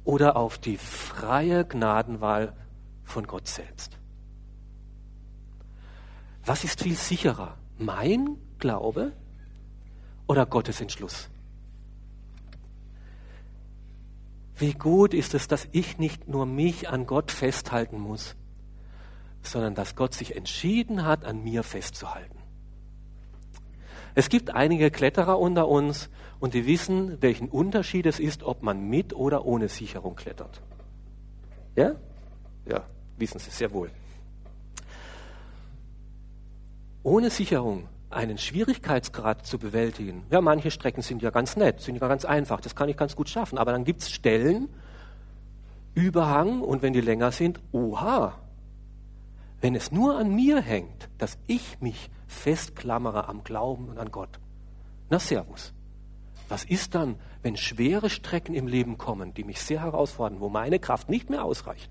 oder 0.04 0.36
auf 0.36 0.58
die 0.58 0.76
freie 0.76 1.64
Gnadenwahl 1.64 2.52
von 3.04 3.26
Gott 3.26 3.46
selbst? 3.46 3.98
Was 6.48 6.64
ist 6.64 6.82
viel 6.82 6.96
sicherer? 6.96 7.58
Mein 7.76 8.38
Glaube 8.58 9.12
oder 10.26 10.46
Gottes 10.46 10.80
Entschluss? 10.80 11.28
Wie 14.56 14.72
gut 14.72 15.12
ist 15.12 15.34
es, 15.34 15.46
dass 15.46 15.68
ich 15.72 15.98
nicht 15.98 16.26
nur 16.26 16.46
mich 16.46 16.88
an 16.88 17.04
Gott 17.04 17.32
festhalten 17.32 18.00
muss, 18.00 18.34
sondern 19.42 19.74
dass 19.74 19.94
Gott 19.94 20.14
sich 20.14 20.36
entschieden 20.36 21.04
hat, 21.04 21.26
an 21.26 21.44
mir 21.44 21.62
festzuhalten. 21.62 22.38
Es 24.14 24.30
gibt 24.30 24.48
einige 24.48 24.90
Kletterer 24.90 25.38
unter 25.38 25.68
uns 25.68 26.08
und 26.40 26.54
die 26.54 26.64
wissen, 26.64 27.20
welchen 27.20 27.50
Unterschied 27.50 28.06
es 28.06 28.18
ist, 28.18 28.42
ob 28.42 28.62
man 28.62 28.88
mit 28.88 29.12
oder 29.12 29.44
ohne 29.44 29.68
Sicherung 29.68 30.16
klettert. 30.16 30.62
Ja? 31.76 31.96
Ja, 32.64 32.86
wissen 33.18 33.38
Sie 33.38 33.50
sehr 33.50 33.70
wohl 33.70 33.90
ohne 37.08 37.30
Sicherung 37.30 37.88
einen 38.10 38.38
Schwierigkeitsgrad 38.38 39.46
zu 39.46 39.58
bewältigen. 39.58 40.24
Ja, 40.30 40.40
manche 40.40 40.70
Strecken 40.70 41.02
sind 41.02 41.22
ja 41.22 41.30
ganz 41.30 41.56
nett, 41.56 41.80
sind 41.80 41.96
ja 42.00 42.06
ganz 42.06 42.24
einfach, 42.24 42.60
das 42.60 42.74
kann 42.74 42.88
ich 42.88 42.96
ganz 42.96 43.16
gut 43.16 43.28
schaffen. 43.28 43.58
Aber 43.58 43.72
dann 43.72 43.84
gibt 43.84 44.02
es 44.02 44.10
Stellen, 44.10 44.68
Überhang 45.94 46.60
und 46.60 46.82
wenn 46.82 46.92
die 46.92 47.00
länger 47.00 47.32
sind, 47.32 47.60
oha, 47.72 48.38
wenn 49.60 49.74
es 49.74 49.90
nur 49.90 50.16
an 50.16 50.34
mir 50.34 50.60
hängt, 50.60 51.08
dass 51.18 51.38
ich 51.46 51.80
mich 51.80 52.10
festklammere 52.28 53.28
am 53.28 53.42
Glauben 53.42 53.88
und 53.88 53.98
an 53.98 54.10
Gott. 54.10 54.38
Na 55.10 55.18
servus. 55.18 55.72
Was 56.48 56.64
ist 56.64 56.94
dann, 56.94 57.16
wenn 57.42 57.56
schwere 57.56 58.10
Strecken 58.10 58.54
im 58.54 58.66
Leben 58.66 58.96
kommen, 58.96 59.34
die 59.34 59.44
mich 59.44 59.60
sehr 59.60 59.82
herausfordern, 59.82 60.40
wo 60.40 60.48
meine 60.48 60.78
Kraft 60.78 61.08
nicht 61.08 61.30
mehr 61.30 61.44
ausreicht? 61.44 61.90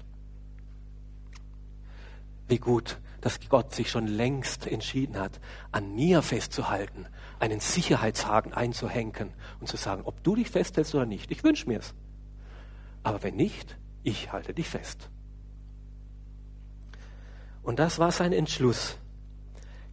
Wie 2.47 2.57
gut, 2.57 2.97
dass 3.21 3.39
Gott 3.49 3.73
sich 3.73 3.89
schon 3.89 4.07
längst 4.07 4.67
entschieden 4.67 5.19
hat, 5.19 5.39
an 5.71 5.95
mir 5.95 6.21
festzuhalten, 6.21 7.07
einen 7.39 7.59
Sicherheitshaken 7.59 8.53
einzuhängen 8.53 9.33
und 9.59 9.67
zu 9.67 9.77
sagen, 9.77 10.03
ob 10.05 10.23
du 10.23 10.35
dich 10.35 10.49
festhältst 10.49 10.93
oder 10.95 11.05
nicht. 11.05 11.31
Ich 11.31 11.43
wünsche 11.43 11.67
mir 11.67 11.79
es. 11.79 11.93
Aber 13.03 13.23
wenn 13.23 13.35
nicht, 13.35 13.77
ich 14.03 14.31
halte 14.31 14.53
dich 14.53 14.67
fest. 14.67 15.09
Und 17.63 17.79
das 17.79 17.99
war 17.99 18.11
sein 18.11 18.33
Entschluss. 18.33 18.97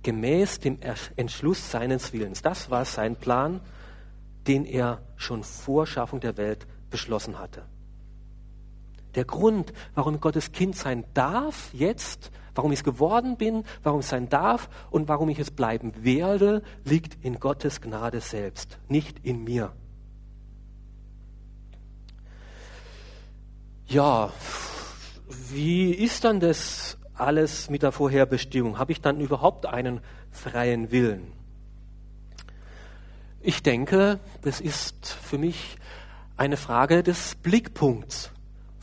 Gemäß 0.02 0.60
dem 0.60 0.78
Entschluss 1.16 1.70
seines 1.70 2.12
Willens. 2.12 2.42
Das 2.42 2.70
war 2.70 2.84
sein 2.84 3.16
Plan, 3.16 3.60
den 4.46 4.64
er 4.64 5.02
schon 5.16 5.42
vor 5.42 5.86
Schaffung 5.86 6.20
der 6.20 6.36
Welt 6.36 6.66
beschlossen 6.90 7.38
hatte. 7.38 7.66
Der 9.14 9.24
Grund, 9.24 9.72
warum 9.94 10.20
Gottes 10.20 10.52
Kind 10.52 10.76
sein 10.76 11.04
darf 11.14 11.72
jetzt, 11.72 12.30
warum 12.54 12.72
ich 12.72 12.80
es 12.80 12.84
geworden 12.84 13.36
bin, 13.36 13.64
warum 13.82 14.00
ich 14.00 14.06
sein 14.06 14.28
darf 14.28 14.68
und 14.90 15.08
warum 15.08 15.28
ich 15.28 15.38
es 15.38 15.50
bleiben 15.50 15.92
werde, 16.04 16.62
liegt 16.84 17.24
in 17.24 17.38
Gottes 17.38 17.80
Gnade 17.80 18.20
selbst, 18.20 18.78
nicht 18.88 19.18
in 19.24 19.44
mir. 19.44 19.72
Ja, 23.86 24.32
wie 25.50 25.92
ist 25.92 26.24
dann 26.24 26.40
das 26.40 26.96
alles 27.14 27.70
mit 27.70 27.82
der 27.82 27.92
Vorherbestimmung? 27.92 28.78
Habe 28.78 28.92
ich 28.92 29.00
dann 29.00 29.20
überhaupt 29.20 29.66
einen 29.66 30.00
freien 30.30 30.90
Willen? 30.90 31.32
Ich 33.40 33.62
denke, 33.62 34.20
das 34.42 34.60
ist 34.60 35.06
für 35.06 35.38
mich 35.38 35.76
eine 36.36 36.56
Frage 36.56 37.02
des 37.02 37.34
Blickpunkts 37.36 38.30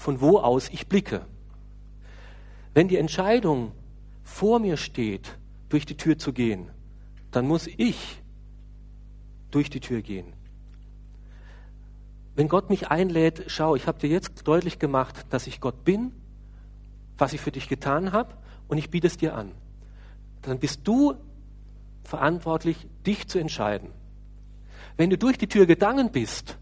von 0.01 0.21
wo 0.21 0.39
aus 0.39 0.69
ich 0.69 0.87
blicke. 0.87 1.25
Wenn 2.73 2.87
die 2.87 2.97
Entscheidung 2.97 3.71
vor 4.23 4.59
mir 4.59 4.77
steht, 4.77 5.37
durch 5.69 5.85
die 5.85 5.97
Tür 5.97 6.17
zu 6.17 6.33
gehen, 6.33 6.69
dann 7.31 7.47
muss 7.47 7.67
ich 7.67 8.21
durch 9.51 9.69
die 9.69 9.79
Tür 9.79 10.01
gehen. 10.01 10.33
Wenn 12.35 12.47
Gott 12.47 12.69
mich 12.69 12.87
einlädt, 12.87 13.43
schau, 13.47 13.75
ich 13.75 13.87
habe 13.87 13.99
dir 13.99 14.09
jetzt 14.09 14.47
deutlich 14.47 14.79
gemacht, 14.79 15.25
dass 15.29 15.47
ich 15.47 15.59
Gott 15.61 15.83
bin 15.83 16.13
was 17.21 17.33
ich 17.33 17.39
für 17.39 17.51
dich 17.51 17.69
getan 17.69 18.11
habe, 18.11 18.33
und 18.67 18.77
ich 18.77 18.89
biete 18.89 19.07
es 19.07 19.15
dir 19.15 19.35
an. 19.35 19.51
Dann 20.41 20.59
bist 20.59 20.81
du 20.85 21.13
verantwortlich, 22.03 22.87
dich 23.05 23.27
zu 23.27 23.37
entscheiden. 23.37 23.91
Wenn 24.97 25.11
du 25.11 25.17
durch 25.17 25.37
die 25.37 25.47
Tür 25.47 25.67
gegangen 25.67 26.11
bist 26.11 26.57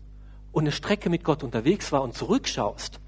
und 0.52 0.64
eine 0.64 0.72
Strecke 0.74 1.10
mit 1.10 1.24
Gott 1.24 1.44
unterwegs 1.44 1.92
war 1.92 2.02
und 2.02 2.14
zurückschaust, 2.14 3.00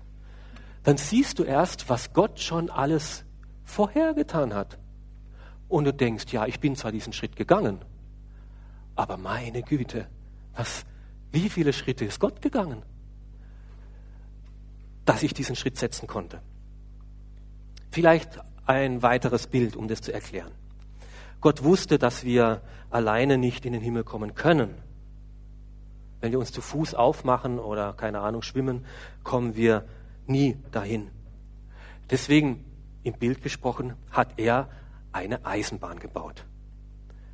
dann 0.83 0.97
siehst 0.97 1.39
du 1.39 1.43
erst, 1.43 1.89
was 1.89 2.13
Gott 2.13 2.39
schon 2.39 2.69
alles 2.69 3.23
vorher 3.63 4.13
getan 4.13 4.53
hat. 4.53 4.77
Und 5.67 5.85
du 5.85 5.93
denkst, 5.93 6.25
ja, 6.31 6.45
ich 6.45 6.59
bin 6.59 6.75
zwar 6.75 6.91
diesen 6.91 7.13
Schritt 7.13 7.35
gegangen, 7.35 7.79
aber 8.95 9.17
meine 9.17 9.61
Güte, 9.61 10.07
was, 10.55 10.85
wie 11.31 11.49
viele 11.49 11.71
Schritte 11.71 12.05
ist 12.05 12.19
Gott 12.19 12.41
gegangen, 12.41 12.83
dass 15.05 15.23
ich 15.23 15.33
diesen 15.33 15.55
Schritt 15.55 15.77
setzen 15.77 16.07
konnte? 16.07 16.41
Vielleicht 17.89 18.39
ein 18.65 19.01
weiteres 19.01 19.47
Bild, 19.47 19.75
um 19.75 19.87
das 19.87 20.01
zu 20.01 20.13
erklären. 20.13 20.51
Gott 21.39 21.63
wusste, 21.63 21.97
dass 21.97 22.23
wir 22.23 22.61
alleine 22.89 23.37
nicht 23.37 23.65
in 23.65 23.73
den 23.73 23.81
Himmel 23.81 24.03
kommen 24.03 24.35
können. 24.35 24.75
Wenn 26.19 26.31
wir 26.31 26.39
uns 26.39 26.51
zu 26.51 26.61
Fuß 26.61 26.93
aufmachen 26.93 27.57
oder 27.57 27.93
keine 27.93 28.19
Ahnung 28.19 28.43
schwimmen, 28.43 28.85
kommen 29.23 29.55
wir 29.55 29.85
nie 30.27 30.57
dahin. 30.71 31.09
Deswegen, 32.09 32.65
im 33.03 33.13
Bild 33.13 33.41
gesprochen, 33.41 33.95
hat 34.09 34.37
er 34.37 34.69
eine 35.11 35.45
Eisenbahn 35.45 35.99
gebaut. 35.99 36.45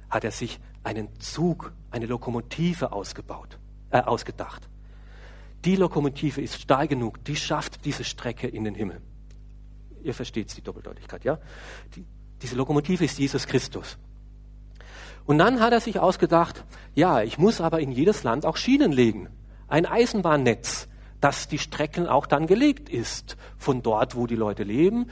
Hat 0.10 0.24
er 0.24 0.32
sich 0.32 0.60
einen 0.84 1.20
Zug, 1.20 1.74
eine 1.92 2.06
Lokomotive 2.06 2.92
ausgebaut, 2.92 3.60
äh, 3.92 4.00
ausgedacht. 4.00 4.70
Die 5.66 5.76
Lokomotive 5.76 6.42
ist 6.42 6.62
stark 6.62 6.90
genug, 6.90 7.24
die 7.26 7.36
schafft 7.36 7.84
diese 7.86 8.04
Strecke 8.04 8.48
in 8.48 8.64
den 8.64 8.76
Himmel. 8.76 9.02
Ihr 10.04 10.14
versteht 10.14 10.56
die 10.56 10.62
Doppeldeutigkeit, 10.62 11.26
ja? 11.26 11.40
Die, 11.96 12.06
diese 12.42 12.56
Lokomotive 12.56 13.04
ist 13.04 13.20
Jesus 13.20 13.48
Christus. 13.48 13.98
Und 15.26 15.40
dann 15.40 15.60
hat 15.60 15.74
er 15.74 15.82
sich 15.82 16.00
ausgedacht, 16.00 16.64
ja, 16.96 17.22
ich 17.22 17.38
muss 17.38 17.60
aber 17.60 17.82
in 17.82 17.92
jedes 17.92 18.24
Land 18.24 18.46
auch 18.46 18.56
Schienen 18.56 18.94
legen. 18.94 19.28
Ein 19.68 19.86
Eisenbahnnetz, 19.86 20.88
dass 21.22 21.48
die 21.48 21.58
Strecken 21.58 22.08
auch 22.08 22.26
dann 22.26 22.48
gelegt 22.48 22.90
ist. 22.90 23.38
Von 23.58 23.82
dort, 23.82 24.16
wo 24.16 24.28
die 24.28 24.36
Leute 24.36 24.64
leben, 24.64 25.10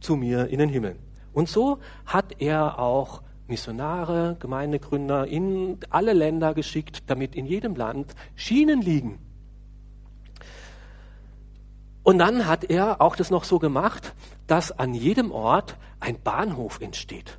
zu 0.00 0.16
mir 0.16 0.48
in 0.48 0.58
den 0.58 0.68
Himmel. 0.68 0.96
Und 1.32 1.48
so 1.48 1.78
hat 2.06 2.40
er 2.40 2.78
auch 2.78 3.22
Missionare, 3.46 4.36
Gemeindegründer 4.40 5.26
in 5.26 5.78
alle 5.90 6.12
Länder 6.12 6.54
geschickt, 6.54 7.04
damit 7.08 7.34
in 7.34 7.46
jedem 7.46 7.74
Land 7.74 8.14
Schienen 8.34 8.80
liegen. 8.80 9.18
Und 12.02 12.18
dann 12.18 12.46
hat 12.46 12.64
er 12.64 13.00
auch 13.00 13.16
das 13.16 13.30
noch 13.30 13.44
so 13.44 13.58
gemacht, 13.58 14.14
dass 14.46 14.72
an 14.72 14.94
jedem 14.94 15.30
Ort 15.30 15.76
ein 16.00 16.20
Bahnhof 16.20 16.80
entsteht. 16.80 17.38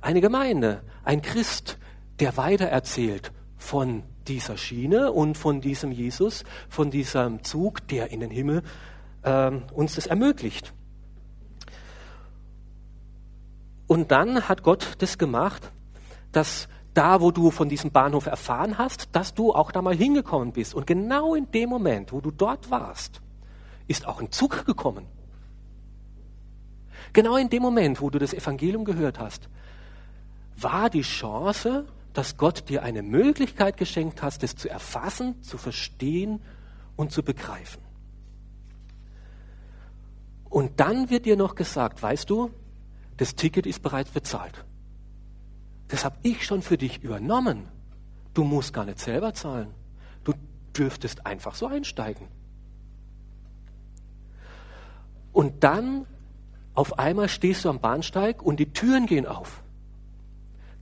Eine 0.00 0.20
Gemeinde, 0.20 0.82
ein 1.04 1.22
Christ, 1.22 1.78
der 2.18 2.36
weitererzählt 2.36 3.32
von 3.56 4.02
dieser 4.30 4.56
Schiene 4.56 5.10
und 5.10 5.36
von 5.36 5.60
diesem 5.60 5.90
Jesus, 5.90 6.44
von 6.68 6.90
diesem 6.90 7.42
Zug, 7.42 7.86
der 7.88 8.12
in 8.12 8.20
den 8.20 8.30
Himmel 8.30 8.62
äh, 9.22 9.50
uns 9.74 9.96
das 9.96 10.06
ermöglicht. 10.06 10.72
Und 13.88 14.12
dann 14.12 14.48
hat 14.48 14.62
Gott 14.62 14.94
das 14.98 15.18
gemacht, 15.18 15.72
dass 16.30 16.68
da, 16.94 17.20
wo 17.20 17.32
du 17.32 17.50
von 17.50 17.68
diesem 17.68 17.90
Bahnhof 17.90 18.26
erfahren 18.26 18.78
hast, 18.78 19.08
dass 19.16 19.34
du 19.34 19.52
auch 19.52 19.72
da 19.72 19.82
mal 19.82 19.96
hingekommen 19.96 20.52
bist. 20.52 20.74
Und 20.74 20.86
genau 20.86 21.34
in 21.34 21.50
dem 21.50 21.68
Moment, 21.68 22.12
wo 22.12 22.20
du 22.20 22.30
dort 22.30 22.70
warst, 22.70 23.20
ist 23.88 24.06
auch 24.06 24.20
ein 24.20 24.30
Zug 24.30 24.64
gekommen. 24.64 25.06
Genau 27.12 27.36
in 27.36 27.50
dem 27.50 27.62
Moment, 27.62 28.00
wo 28.00 28.10
du 28.10 28.20
das 28.20 28.32
Evangelium 28.32 28.84
gehört 28.84 29.18
hast, 29.18 29.48
war 30.56 30.88
die 30.88 31.02
Chance, 31.02 31.84
dass 32.12 32.36
Gott 32.36 32.68
dir 32.68 32.82
eine 32.82 33.02
Möglichkeit 33.02 33.76
geschenkt 33.76 34.22
hat, 34.22 34.42
das 34.42 34.56
zu 34.56 34.68
erfassen, 34.68 35.42
zu 35.42 35.58
verstehen 35.58 36.40
und 36.96 37.12
zu 37.12 37.22
begreifen. 37.22 37.82
Und 40.48 40.80
dann 40.80 41.10
wird 41.10 41.26
dir 41.26 41.36
noch 41.36 41.54
gesagt, 41.54 42.02
weißt 42.02 42.28
du, 42.28 42.50
das 43.16 43.36
Ticket 43.36 43.66
ist 43.66 43.82
bereits 43.82 44.10
bezahlt. 44.10 44.64
Das 45.88 46.04
habe 46.04 46.16
ich 46.22 46.44
schon 46.44 46.62
für 46.62 46.76
dich 46.76 47.02
übernommen. 47.02 47.68
Du 48.34 48.44
musst 48.44 48.72
gar 48.72 48.84
nicht 48.84 48.98
selber 48.98 49.34
zahlen. 49.34 49.68
Du 50.24 50.32
dürftest 50.76 51.26
einfach 51.26 51.54
so 51.54 51.66
einsteigen. 51.66 52.28
Und 55.32 55.62
dann 55.62 56.06
auf 56.74 56.98
einmal 56.98 57.28
stehst 57.28 57.64
du 57.64 57.68
am 57.68 57.80
Bahnsteig 57.80 58.42
und 58.42 58.58
die 58.58 58.72
Türen 58.72 59.06
gehen 59.06 59.26
auf. 59.26 59.62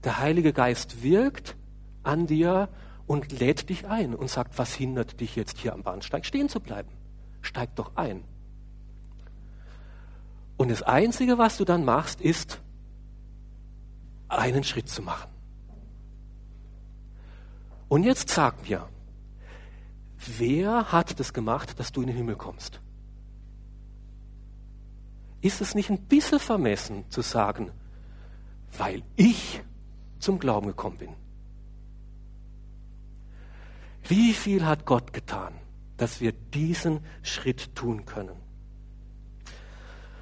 Der 0.03 0.19
Heilige 0.19 0.53
Geist 0.53 1.03
wirkt 1.03 1.55
an 2.03 2.27
dir 2.27 2.69
und 3.05 3.31
lädt 3.39 3.69
dich 3.69 3.87
ein 3.87 4.15
und 4.15 4.29
sagt, 4.29 4.57
was 4.57 4.73
hindert 4.73 5.19
dich 5.19 5.35
jetzt 5.35 5.57
hier 5.57 5.73
am 5.73 5.83
Bahnsteig 5.83 6.25
stehen 6.25 6.47
zu 6.47 6.59
bleiben? 6.59 6.89
Steig 7.41 7.75
doch 7.75 7.95
ein. 7.95 8.23
Und 10.57 10.69
das 10.69 10.83
Einzige, 10.83 11.37
was 11.37 11.57
du 11.57 11.65
dann 11.65 11.85
machst, 11.85 12.21
ist, 12.21 12.61
einen 14.27 14.63
Schritt 14.63 14.89
zu 14.89 15.01
machen. 15.01 15.29
Und 17.87 18.03
jetzt 18.03 18.29
sag 18.29 18.69
mir, 18.69 18.87
wer 20.37 20.91
hat 20.91 21.19
das 21.19 21.33
gemacht, 21.33 21.79
dass 21.79 21.91
du 21.91 22.01
in 22.01 22.07
den 22.07 22.17
Himmel 22.17 22.35
kommst? 22.35 22.79
Ist 25.41 25.61
es 25.61 25.73
nicht 25.73 25.89
ein 25.89 26.01
bisschen 26.01 26.39
vermessen 26.39 27.09
zu 27.09 27.21
sagen, 27.21 27.71
weil 28.77 29.01
ich 29.15 29.61
zum 30.19 30.39
Glauben 30.39 30.67
gekommen 30.67 30.97
bin? 30.97 31.09
Wie 34.07 34.33
viel 34.33 34.65
hat 34.65 34.85
Gott 34.85 35.13
getan, 35.13 35.53
dass 35.97 36.21
wir 36.21 36.31
diesen 36.31 37.01
Schritt 37.21 37.75
tun 37.75 38.05
können? 38.05 38.37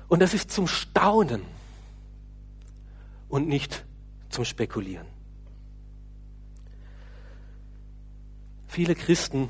Und 0.07 0.21
das 0.21 0.33
ist 0.33 0.51
zum 0.51 0.67
Staunen 0.67 1.41
und 3.29 3.47
nicht 3.47 3.86
zum 4.29 4.45
Spekulieren. 4.45 5.07
Viele 8.67 8.95
Christen 8.95 9.49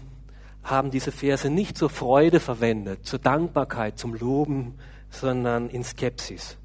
haben 0.63 0.91
diese 0.91 1.11
Verse 1.11 1.49
nicht 1.49 1.77
zur 1.77 1.89
Freude 1.89 2.39
verwendet, 2.39 3.05
zur 3.05 3.19
Dankbarkeit, 3.19 3.97
zum 3.97 4.13
Loben, 4.13 4.75
sondern 5.09 5.69
in 5.69 5.83
Skepsis. 5.83 6.57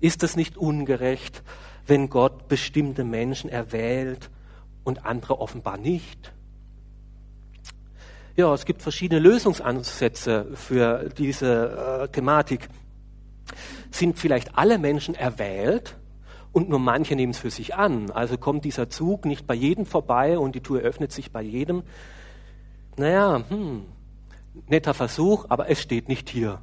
Ist 0.00 0.22
es 0.22 0.36
nicht 0.36 0.56
ungerecht, 0.56 1.42
wenn 1.86 2.08
Gott 2.08 2.48
bestimmte 2.48 3.04
Menschen 3.04 3.50
erwählt 3.50 4.30
und 4.84 5.04
andere 5.04 5.40
offenbar 5.40 5.76
nicht? 5.76 6.32
Ja, 8.36 8.52
es 8.52 8.64
gibt 8.64 8.82
verschiedene 8.82 9.20
Lösungsansätze 9.20 10.48
für 10.54 11.08
diese 11.16 12.02
äh, 12.02 12.08
Thematik. 12.08 12.68
Sind 13.90 14.18
vielleicht 14.18 14.58
alle 14.58 14.78
Menschen 14.78 15.14
erwählt 15.14 15.96
und 16.50 16.68
nur 16.68 16.80
manche 16.80 17.14
nehmen 17.14 17.30
es 17.30 17.38
für 17.38 17.50
sich 17.50 17.76
an? 17.76 18.10
Also 18.10 18.36
kommt 18.36 18.64
dieser 18.64 18.90
Zug 18.90 19.24
nicht 19.24 19.46
bei 19.46 19.54
jedem 19.54 19.86
vorbei 19.86 20.36
und 20.36 20.54
die 20.56 20.60
Tour 20.60 20.80
öffnet 20.80 21.12
sich 21.12 21.30
bei 21.30 21.42
jedem? 21.42 21.84
Naja, 22.96 23.44
hm, 23.48 23.86
netter 24.68 24.94
Versuch, 24.94 25.46
aber 25.48 25.68
es 25.70 25.80
steht 25.80 26.08
nicht 26.08 26.28
hier. 26.28 26.60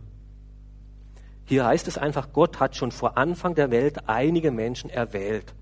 Hier 1.52 1.66
heißt 1.66 1.90
es 1.90 1.98
einfach, 1.98 2.32
Gott 2.32 2.62
hat 2.62 2.78
schon 2.78 2.94
vor 2.94 3.18
Anfang 3.18 3.56
der 3.56 3.72
Welt 3.72 4.08
einige 4.08 4.52
Menschen 4.52 4.90
erwählt. 4.90 5.54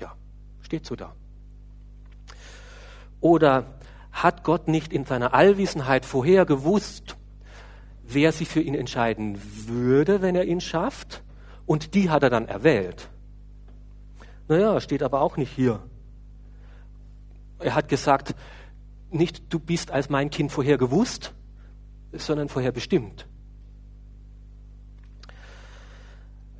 Ja, 0.00 0.16
steht 0.62 0.86
so 0.86 0.96
da. 0.96 1.14
Oder 3.20 3.66
hat 4.12 4.42
Gott 4.42 4.66
nicht 4.66 4.94
in 4.94 5.04
seiner 5.04 5.34
Allwissenheit 5.34 6.06
vorher 6.06 6.46
gewusst, 6.46 7.18
wer 8.02 8.32
sich 8.32 8.48
für 8.48 8.62
ihn 8.62 8.74
entscheiden 8.74 9.38
würde, 9.66 10.22
wenn 10.22 10.36
er 10.36 10.46
ihn 10.46 10.62
schafft? 10.62 11.22
Und 11.66 11.92
die 11.92 12.08
hat 12.08 12.22
er 12.22 12.30
dann 12.30 12.48
erwählt. 12.48 13.10
Naja, 14.48 14.80
steht 14.80 15.02
aber 15.02 15.20
auch 15.20 15.36
nicht 15.36 15.52
hier. 15.52 15.82
Er 17.58 17.74
hat 17.74 17.88
gesagt, 17.88 18.34
nicht 19.10 19.52
du 19.52 19.58
bist 19.58 19.90
als 19.90 20.08
mein 20.08 20.30
Kind 20.30 20.50
vorher 20.50 20.78
gewusst, 20.78 21.34
sondern 22.10 22.48
vorher 22.48 22.72
bestimmt. 22.72 23.28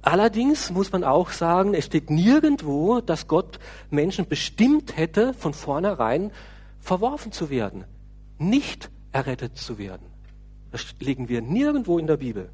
Allerdings 0.04 0.70
muss 0.70 0.92
man 0.92 1.02
auch 1.02 1.30
sagen, 1.30 1.72
es 1.72 1.86
steht 1.86 2.10
nirgendwo, 2.10 3.00
dass 3.00 3.26
Gott 3.26 3.58
Menschen 3.88 4.28
bestimmt 4.28 4.98
hätte, 4.98 5.32
von 5.32 5.54
vornherein 5.54 6.30
verworfen 6.78 7.32
zu 7.32 7.48
werden, 7.48 7.84
nicht 8.36 8.90
errettet 9.12 9.56
zu 9.56 9.78
werden. 9.78 10.04
Das 10.72 10.84
legen 11.00 11.30
wir 11.30 11.40
nirgendwo 11.40 11.98
in 11.98 12.06
der 12.06 12.18
Bibel. 12.18 12.50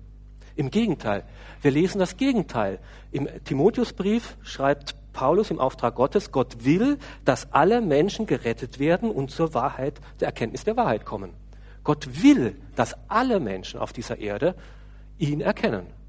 Im 0.54 0.70
Gegenteil, 0.70 1.24
wir 1.60 1.72
lesen 1.72 1.98
das 1.98 2.16
Gegenteil. 2.16 2.78
Im 3.10 3.28
Timotheusbrief 3.42 4.36
schreibt 4.42 4.94
Paulus 5.12 5.50
im 5.50 5.58
Auftrag 5.58 5.96
Gottes, 5.96 6.30
Gott 6.30 6.64
will, 6.64 6.98
dass 7.24 7.52
alle 7.52 7.80
Menschen 7.80 8.26
gerettet 8.26 8.78
werden 8.78 9.10
und 9.10 9.32
zur 9.32 9.54
Wahrheit, 9.54 10.00
der 10.20 10.28
Erkenntnis 10.28 10.62
der 10.62 10.76
Wahrheit 10.76 11.04
kommen. 11.04 11.32
Gott 11.82 12.22
will, 12.22 12.54
dass 12.76 12.94
alle 13.08 13.40
Menschen 13.40 13.80
auf 13.80 13.92
dieser 13.92 14.18
Erde 14.18 14.54
ihn 15.18 15.40
erkennen. 15.40 15.99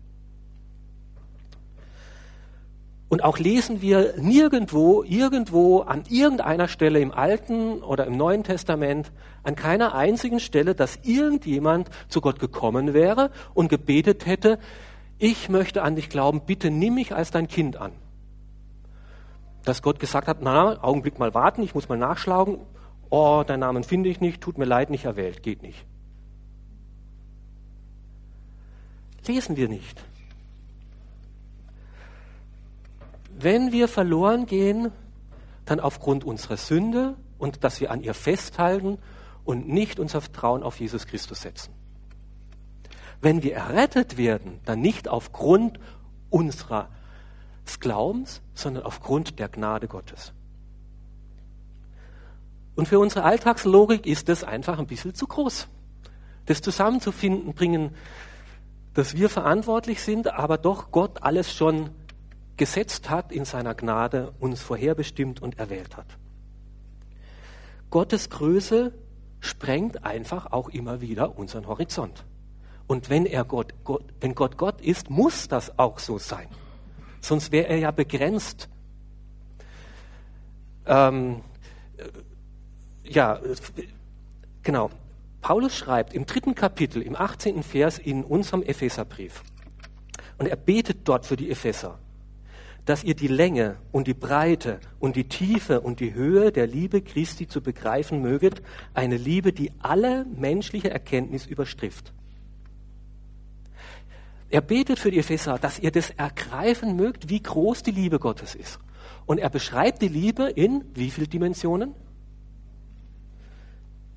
Und 3.11 3.25
auch 3.25 3.39
lesen 3.39 3.81
wir 3.81 4.13
nirgendwo, 4.15 5.03
irgendwo, 5.03 5.81
an 5.81 6.03
irgendeiner 6.07 6.69
Stelle 6.69 7.01
im 7.01 7.11
Alten 7.11 7.83
oder 7.83 8.05
im 8.05 8.15
Neuen 8.15 8.45
Testament, 8.45 9.11
an 9.43 9.57
keiner 9.57 9.93
einzigen 9.93 10.39
Stelle, 10.39 10.75
dass 10.75 10.97
irgendjemand 11.03 11.89
zu 12.07 12.21
Gott 12.21 12.39
gekommen 12.39 12.93
wäre 12.93 13.31
und 13.53 13.67
gebetet 13.67 14.25
hätte, 14.27 14.59
ich 15.17 15.49
möchte 15.49 15.83
an 15.83 15.97
dich 15.97 16.07
glauben, 16.07 16.43
bitte 16.45 16.71
nimm 16.71 16.93
mich 16.95 17.13
als 17.13 17.31
dein 17.31 17.49
Kind 17.49 17.75
an. 17.75 17.91
Dass 19.65 19.81
Gott 19.81 19.99
gesagt 19.99 20.29
hat, 20.29 20.37
na, 20.39 20.81
Augenblick 20.81 21.19
mal 21.19 21.33
warten, 21.33 21.63
ich 21.63 21.75
muss 21.75 21.89
mal 21.89 21.97
nachschlagen, 21.97 22.59
oh, 23.09 23.43
deinen 23.45 23.59
Namen 23.59 23.83
finde 23.83 24.07
ich 24.07 24.21
nicht, 24.21 24.39
tut 24.39 24.57
mir 24.57 24.63
leid, 24.63 24.89
nicht 24.89 25.03
erwählt, 25.03 25.43
geht 25.43 25.63
nicht. 25.63 25.85
Lesen 29.27 29.57
wir 29.57 29.67
nicht. 29.67 30.01
Wenn 33.43 33.71
wir 33.71 33.87
verloren 33.87 34.45
gehen, 34.45 34.91
dann 35.65 35.79
aufgrund 35.79 36.23
unserer 36.23 36.57
Sünde 36.57 37.15
und 37.37 37.63
dass 37.63 37.79
wir 37.79 37.91
an 37.91 38.01
ihr 38.01 38.13
festhalten 38.13 38.97
und 39.43 39.67
nicht 39.67 39.99
unser 39.99 40.21
Vertrauen 40.21 40.63
auf 40.63 40.79
Jesus 40.79 41.07
Christus 41.07 41.41
setzen. 41.41 41.73
Wenn 43.21 43.43
wir 43.43 43.53
errettet 43.53 44.17
werden, 44.17 44.59
dann 44.65 44.81
nicht 44.81 45.07
aufgrund 45.07 45.79
unseres 46.29 46.87
Glaubens, 47.79 48.41
sondern 48.53 48.83
aufgrund 48.83 49.39
der 49.39 49.49
Gnade 49.49 49.87
Gottes. 49.87 50.33
Und 52.75 52.87
für 52.87 52.99
unsere 52.99 53.23
Alltagslogik 53.23 54.07
ist 54.07 54.29
das 54.29 54.43
einfach 54.43 54.79
ein 54.79 54.87
bisschen 54.87 55.13
zu 55.13 55.27
groß. 55.27 55.67
Das 56.45 56.61
zusammenzufinden, 56.61 57.53
bringen, 57.53 57.95
dass 58.93 59.15
wir 59.15 59.29
verantwortlich 59.29 60.01
sind, 60.01 60.33
aber 60.33 60.57
doch 60.57 60.91
Gott 60.91 61.21
alles 61.21 61.53
schon 61.53 61.91
gesetzt 62.61 63.09
hat 63.09 63.31
in 63.31 63.43
seiner 63.43 63.73
Gnade, 63.73 64.35
uns 64.39 64.61
vorherbestimmt 64.61 65.41
und 65.41 65.57
erwählt 65.57 65.97
hat. 65.97 66.05
Gottes 67.89 68.29
Größe 68.29 68.93
sprengt 69.39 70.05
einfach 70.05 70.51
auch 70.51 70.69
immer 70.69 71.01
wieder 71.01 71.39
unseren 71.39 71.65
Horizont. 71.65 72.23
Und 72.85 73.09
wenn 73.09 73.25
er 73.25 73.45
Gott, 73.45 73.73
Gott, 73.83 74.03
wenn 74.19 74.35
Gott 74.35 74.59
Gott 74.59 74.79
ist, 74.79 75.09
muss 75.09 75.47
das 75.47 75.79
auch 75.79 75.97
so 75.97 76.19
sein. 76.19 76.47
Sonst 77.19 77.51
wäre 77.51 77.65
er 77.65 77.79
ja 77.79 77.89
begrenzt. 77.89 78.69
Ähm, 80.85 81.41
ja, 83.03 83.39
genau. 84.61 84.91
Paulus 85.41 85.75
schreibt 85.75 86.13
im 86.13 86.27
dritten 86.27 86.53
Kapitel, 86.53 87.01
im 87.01 87.15
18. 87.15 87.63
Vers 87.63 87.97
in 87.97 88.23
unserem 88.23 88.61
Epheserbrief. 88.61 89.41
Und 90.37 90.45
er 90.45 90.57
betet 90.57 91.07
dort 91.07 91.25
für 91.25 91.37
die 91.37 91.49
Epheser 91.49 91.97
dass 92.85 93.03
ihr 93.03 93.15
die 93.15 93.27
Länge 93.27 93.77
und 93.91 94.07
die 94.07 94.13
Breite 94.13 94.79
und 94.99 95.15
die 95.15 95.25
Tiefe 95.27 95.81
und 95.81 95.99
die 95.99 96.13
Höhe 96.13 96.51
der 96.51 96.67
Liebe 96.67 97.01
Christi 97.01 97.47
zu 97.47 97.61
begreifen 97.61 98.21
möget, 98.21 98.61
eine 98.93 99.17
Liebe, 99.17 99.53
die 99.53 99.71
alle 99.79 100.25
menschliche 100.25 100.89
Erkenntnis 100.89 101.45
überstrifft. 101.45 102.13
Er 104.49 104.61
betet 104.61 104.99
für 104.99 105.11
die 105.11 105.19
Epheser, 105.19 105.57
dass 105.57 105.79
ihr 105.79 105.91
das 105.91 106.09
ergreifen 106.09 106.95
mögt, 106.95 107.29
wie 107.29 107.41
groß 107.41 107.83
die 107.83 107.91
Liebe 107.91 108.19
Gottes 108.19 108.55
ist. 108.55 108.79
Und 109.25 109.37
er 109.37 109.49
beschreibt 109.49 110.01
die 110.01 110.09
Liebe 110.09 110.43
in 110.49 110.83
wie 110.93 111.09
viele 111.09 111.27
Dimensionen? 111.27 111.93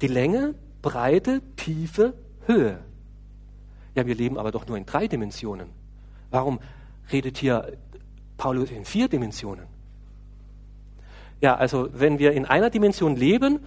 Die 0.01 0.09
Länge, 0.09 0.55
Breite, 0.83 1.41
Tiefe, 1.57 2.15
Höhe. 2.47 2.81
Ja, 3.95 4.07
wir 4.07 4.15
leben 4.15 4.39
aber 4.39 4.51
doch 4.51 4.67
nur 4.67 4.77
in 4.77 4.87
drei 4.87 5.07
Dimensionen. 5.07 5.69
Warum 6.31 6.59
redet 7.13 7.39
hier 7.39 7.77
Paulus 8.45 8.71
in 8.71 8.85
vier 8.85 9.09
Dimensionen. 9.09 9.65
Ja, 11.41 11.55
also 11.57 11.89
wenn 11.95 12.19
wir 12.19 12.33
in 12.33 12.45
einer 12.45 12.69
Dimension 12.69 13.17
leben, 13.17 13.61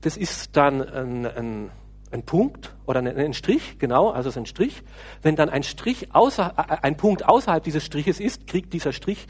das 0.00 0.16
ist 0.16 0.56
dann 0.56 0.80
ein, 0.80 1.26
ein, 1.26 1.70
ein 2.10 2.22
Punkt 2.22 2.74
oder 2.86 3.00
ein, 3.00 3.34
Strich, 3.34 3.78
genau, 3.78 4.08
also 4.08 4.30
ein 4.40 4.46
Strich. 4.46 4.82
Wenn 5.20 5.36
dann 5.36 5.50
ein 5.50 5.62
Strich 5.62 6.14
außer, 6.14 6.54
äh, 6.56 6.76
ein 6.80 6.96
Punkt 6.96 7.28
außerhalb 7.28 7.62
dieses 7.62 7.84
Striches 7.84 8.18
ist, 8.18 8.46
kriegt 8.46 8.72
dieser 8.72 8.94
Strich, 8.94 9.26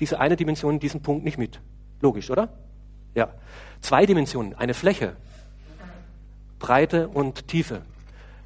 diese 0.00 0.18
eine 0.18 0.36
Dimension 0.36 0.80
diesen 0.80 1.02
Punkt 1.02 1.24
nicht 1.24 1.36
mit. 1.36 1.60
Logisch, 2.00 2.30
oder? 2.30 2.48
Ja. 3.14 3.34
Zwei 3.82 4.06
Dimensionen, 4.06 4.54
eine 4.54 4.72
Fläche, 4.72 5.14
Breite 6.58 7.08
und 7.08 7.48
Tiefe. 7.48 7.82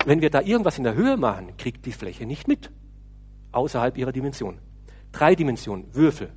Wenn 0.04 0.20
wir 0.20 0.30
da 0.30 0.40
irgendwas 0.40 0.78
in 0.78 0.84
der 0.84 0.94
Höhe 0.94 1.16
machen, 1.16 1.56
kriegt 1.56 1.86
die 1.86 1.92
Fläche 1.92 2.26
nicht 2.26 2.48
mit, 2.48 2.72
außerhalb 3.52 3.96
ihrer 3.96 4.10
Dimension. 4.10 4.58
Drei 5.16 5.34
Dimensionen, 5.34 5.86
Würfel. 5.94 6.30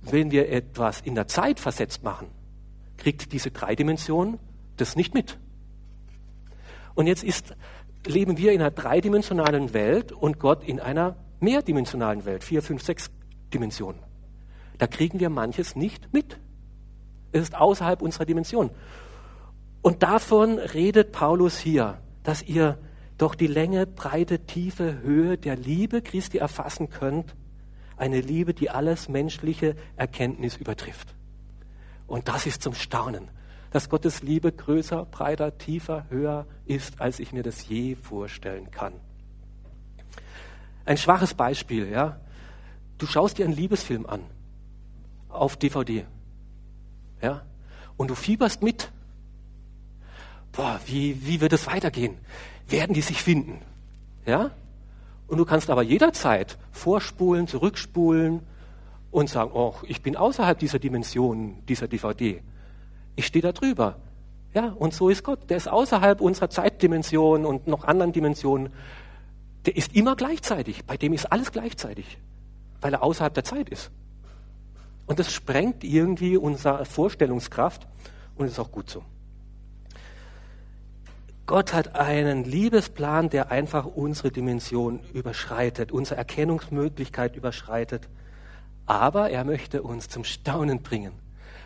Wenn 0.00 0.30
wir 0.30 0.48
etwas 0.48 1.02
in 1.02 1.14
der 1.14 1.28
Zeit 1.28 1.60
versetzt 1.60 2.02
machen, 2.02 2.28
kriegt 2.96 3.30
diese 3.32 3.50
drei 3.50 3.74
Dimensionen 3.74 4.38
das 4.78 4.96
nicht 4.96 5.12
mit. 5.12 5.36
Und 6.94 7.06
jetzt 7.06 7.24
ist, 7.24 7.54
leben 8.06 8.38
wir 8.38 8.52
in 8.52 8.62
einer 8.62 8.70
dreidimensionalen 8.70 9.74
Welt 9.74 10.12
und 10.12 10.38
Gott 10.38 10.64
in 10.64 10.80
einer 10.80 11.16
mehrdimensionalen 11.40 12.24
Welt, 12.24 12.42
vier, 12.42 12.62
fünf, 12.62 12.82
sechs 12.82 13.10
Dimensionen. 13.52 14.00
Da 14.78 14.86
kriegen 14.86 15.20
wir 15.20 15.28
manches 15.28 15.76
nicht 15.76 16.10
mit. 16.14 16.38
Es 17.32 17.42
ist 17.42 17.54
außerhalb 17.54 18.00
unserer 18.00 18.24
Dimension. 18.24 18.70
Und 19.82 20.02
davon 20.02 20.58
redet 20.58 21.12
Paulus 21.12 21.58
hier, 21.58 21.98
dass 22.22 22.42
ihr 22.42 22.78
doch 23.18 23.34
die 23.34 23.48
Länge, 23.48 23.86
Breite, 23.86 24.46
Tiefe, 24.46 25.00
Höhe 25.02 25.36
der 25.36 25.56
Liebe 25.56 26.00
Christi 26.02 26.38
erfassen 26.38 26.88
könnt, 26.88 27.34
eine 27.96 28.20
Liebe, 28.20 28.54
die 28.54 28.70
alles 28.70 29.08
menschliche 29.08 29.74
Erkenntnis 29.96 30.56
übertrifft. 30.56 31.14
Und 32.06 32.28
das 32.28 32.46
ist 32.46 32.62
zum 32.62 32.74
Staunen, 32.74 33.28
dass 33.70 33.90
Gottes 33.90 34.22
Liebe 34.22 34.52
größer, 34.52 35.04
breiter, 35.04 35.58
tiefer, 35.58 36.06
höher 36.08 36.46
ist, 36.64 37.00
als 37.00 37.18
ich 37.18 37.32
mir 37.32 37.42
das 37.42 37.68
je 37.68 37.96
vorstellen 37.96 38.70
kann. 38.70 38.94
Ein 40.84 40.96
schwaches 40.96 41.34
Beispiel, 41.34 41.88
ja. 41.88 42.20
Du 42.96 43.06
schaust 43.06 43.38
dir 43.38 43.44
einen 43.44 43.54
Liebesfilm 43.54 44.06
an 44.06 44.22
auf 45.28 45.56
DVD, 45.56 46.06
ja, 47.20 47.42
und 47.96 48.08
du 48.08 48.14
fieberst 48.14 48.62
mit. 48.62 48.90
Boah, 50.52 50.80
wie, 50.86 51.26
wie 51.26 51.40
wird 51.40 51.52
es 51.52 51.66
weitergehen? 51.66 52.16
Werden 52.68 52.94
die 52.94 53.00
sich 53.00 53.22
finden. 53.22 53.60
Ja? 54.26 54.50
Und 55.26 55.38
du 55.38 55.44
kannst 55.44 55.70
aber 55.70 55.82
jederzeit 55.82 56.58
vorspulen, 56.72 57.46
zurückspulen 57.46 58.40
und 59.10 59.28
sagen, 59.28 59.50
oh, 59.54 59.74
ich 59.82 60.02
bin 60.02 60.16
außerhalb 60.16 60.58
dieser 60.58 60.78
Dimension, 60.78 61.62
dieser 61.66 61.88
DVD. 61.88 62.42
Ich 63.16 63.26
stehe 63.26 63.42
da 63.42 63.52
drüber. 63.52 63.96
Ja, 64.54 64.68
und 64.70 64.94
so 64.94 65.08
ist 65.08 65.24
Gott. 65.24 65.50
Der 65.50 65.56
ist 65.56 65.68
außerhalb 65.68 66.20
unserer 66.20 66.50
Zeitdimension 66.50 67.44
und 67.44 67.66
noch 67.66 67.84
anderen 67.84 68.12
Dimensionen. 68.12 68.72
Der 69.66 69.76
ist 69.76 69.94
immer 69.94 70.16
gleichzeitig. 70.16 70.84
Bei 70.86 70.96
dem 70.96 71.12
ist 71.12 71.26
alles 71.30 71.52
gleichzeitig, 71.52 72.18
weil 72.80 72.94
er 72.94 73.02
außerhalb 73.02 73.34
der 73.34 73.44
Zeit 73.44 73.68
ist. 73.68 73.90
Und 75.06 75.18
das 75.18 75.32
sprengt 75.32 75.84
irgendwie 75.84 76.36
unsere 76.36 76.84
Vorstellungskraft 76.84 77.86
und 78.36 78.46
ist 78.46 78.58
auch 78.58 78.72
gut 78.72 78.88
so. 78.88 79.02
Gott 81.48 81.72
hat 81.72 81.96
einen 81.96 82.44
Liebesplan, 82.44 83.30
der 83.30 83.50
einfach 83.50 83.86
unsere 83.86 84.30
Dimension 84.30 85.00
überschreitet, 85.14 85.90
unsere 85.90 86.18
Erkennungsmöglichkeit 86.18 87.36
überschreitet. 87.36 88.06
Aber 88.84 89.30
er 89.30 89.44
möchte 89.44 89.82
uns 89.82 90.10
zum 90.10 90.24
Staunen 90.24 90.82
bringen, 90.82 91.14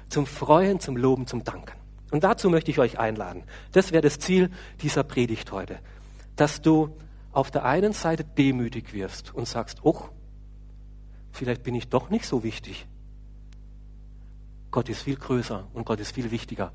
zum 0.08 0.24
Freuen, 0.24 0.78
zum 0.78 0.96
Loben, 0.96 1.26
zum 1.26 1.42
Danken. 1.42 1.76
Und 2.12 2.22
dazu 2.22 2.48
möchte 2.48 2.70
ich 2.70 2.78
euch 2.78 3.00
einladen. 3.00 3.42
Das 3.72 3.90
wäre 3.90 4.02
das 4.02 4.20
Ziel 4.20 4.52
dieser 4.82 5.02
Predigt 5.02 5.50
heute, 5.50 5.80
dass 6.36 6.62
du 6.62 6.96
auf 7.32 7.50
der 7.50 7.64
einen 7.64 7.92
Seite 7.92 8.22
demütig 8.22 8.92
wirst 8.92 9.34
und 9.34 9.48
sagst, 9.48 9.80
oh, 9.82 10.04
vielleicht 11.32 11.64
bin 11.64 11.74
ich 11.74 11.88
doch 11.88 12.08
nicht 12.08 12.26
so 12.26 12.44
wichtig. 12.44 12.86
Gott 14.70 14.88
ist 14.88 15.02
viel 15.02 15.16
größer 15.16 15.66
und 15.74 15.86
Gott 15.86 15.98
ist 15.98 16.14
viel 16.14 16.30
wichtiger 16.30 16.72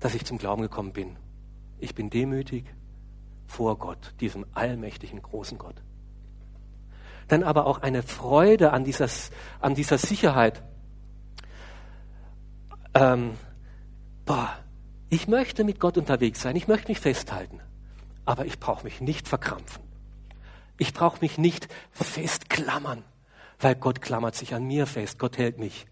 dass 0.00 0.14
ich 0.14 0.24
zum 0.24 0.38
Glauben 0.38 0.62
gekommen 0.62 0.92
bin. 0.92 1.16
Ich 1.78 1.94
bin 1.94 2.10
demütig 2.10 2.64
vor 3.46 3.78
Gott, 3.78 4.14
diesem 4.20 4.46
allmächtigen 4.52 5.22
großen 5.22 5.58
Gott. 5.58 5.76
Dann 7.28 7.42
aber 7.42 7.66
auch 7.66 7.80
eine 7.80 8.02
Freude 8.02 8.72
an 8.72 8.84
dieser, 8.84 9.08
an 9.60 9.74
dieser 9.74 9.98
Sicherheit. 9.98 10.62
Ähm, 12.94 13.32
boah, 14.24 14.50
ich 15.10 15.28
möchte 15.28 15.64
mit 15.64 15.80
Gott 15.80 15.98
unterwegs 15.98 16.42
sein, 16.42 16.56
ich 16.56 16.68
möchte 16.68 16.88
mich 16.88 17.00
festhalten, 17.00 17.60
aber 18.24 18.46
ich 18.46 18.58
brauche 18.60 18.84
mich 18.84 19.00
nicht 19.00 19.28
verkrampfen. 19.28 19.82
Ich 20.78 20.94
brauche 20.94 21.20
mich 21.20 21.38
nicht 21.38 21.68
festklammern, 21.90 23.02
weil 23.58 23.74
Gott 23.74 24.00
klammert 24.00 24.36
sich 24.36 24.54
an 24.54 24.64
mir 24.64 24.86
fest, 24.86 25.18
Gott 25.18 25.38
hält 25.38 25.58
mich. 25.58 25.86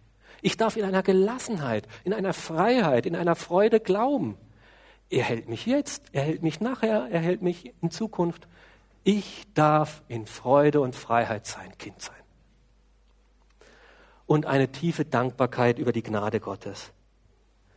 Ich 0.47 0.57
darf 0.57 0.77
in 0.77 0.85
einer 0.85 1.03
Gelassenheit, 1.03 1.89
in 2.05 2.15
einer 2.15 2.33
Freiheit, 2.33 3.05
in 3.05 3.17
einer 3.17 3.35
Freude 3.35 3.81
glauben. 3.81 4.39
Er 5.11 5.25
hält 5.25 5.49
mich 5.49 5.67
jetzt, 5.67 6.05
er 6.13 6.23
hält 6.23 6.45
mich 6.45 6.61
nachher, 6.61 7.09
er 7.11 7.19
hält 7.19 7.43
mich 7.43 7.75
in 7.83 7.91
Zukunft. 7.91 8.47
Ich 9.03 9.43
darf 9.55 10.05
in 10.07 10.25
Freude 10.25 10.81
und 10.83 10.95
Freiheit 10.95 11.47
sein 11.47 11.77
Kind 11.79 12.01
sein. 12.01 12.15
Und 14.25 14.47
eine 14.47 14.71
tiefe 14.71 15.05
Dankbarkeit 15.05 15.81
über 15.81 15.91
die 15.91 16.05
Gnade 16.05 16.39
Gottes. 16.39 16.93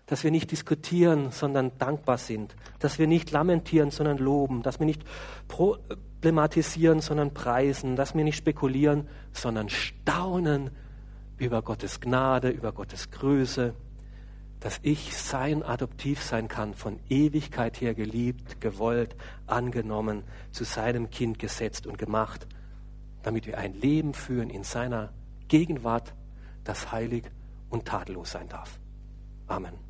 Dass 0.05 0.23
wir 0.23 0.29
nicht 0.29 0.51
diskutieren, 0.51 1.31
sondern 1.31 1.71
dankbar 1.79 2.19
sind. 2.19 2.55
Dass 2.77 2.99
wir 2.99 3.07
nicht 3.07 3.31
lamentieren, 3.31 3.89
sondern 3.89 4.19
loben. 4.19 4.61
Dass 4.61 4.77
wir 4.77 4.85
nicht 4.85 5.01
problematisieren, 5.47 6.99
sondern 6.99 7.33
preisen. 7.33 7.95
Dass 7.95 8.13
wir 8.13 8.23
nicht 8.23 8.37
spekulieren, 8.37 9.07
sondern 9.33 9.69
staunen 9.69 10.69
über 11.39 11.61
Gottes 11.61 11.99
Gnade, 11.99 12.49
über 12.49 12.71
Gottes 12.71 13.09
Größe, 13.09 13.73
dass 14.59 14.79
ich 14.83 15.15
sein 15.15 15.63
Adoptiv 15.63 16.21
sein 16.21 16.49
kann, 16.49 16.73
von 16.73 16.99
Ewigkeit 17.09 17.79
her 17.79 17.95
geliebt, 17.95 18.59
gewollt, 18.59 19.15
angenommen, 19.47 20.23
zu 20.51 20.65
seinem 20.65 21.09
Kind 21.09 21.39
gesetzt 21.39 21.87
und 21.87 21.97
gemacht, 21.97 22.45
damit 23.23 23.47
wir 23.47 23.57
ein 23.57 23.73
Leben 23.73 24.13
führen 24.13 24.49
in 24.49 24.63
seiner 24.63 25.13
Gegenwart, 25.47 26.13
das 26.65 26.91
heilig 26.91 27.23
und 27.69 27.85
tadellos 27.85 28.31
sein 28.31 28.49
darf. 28.49 28.79
Amen. 29.47 29.88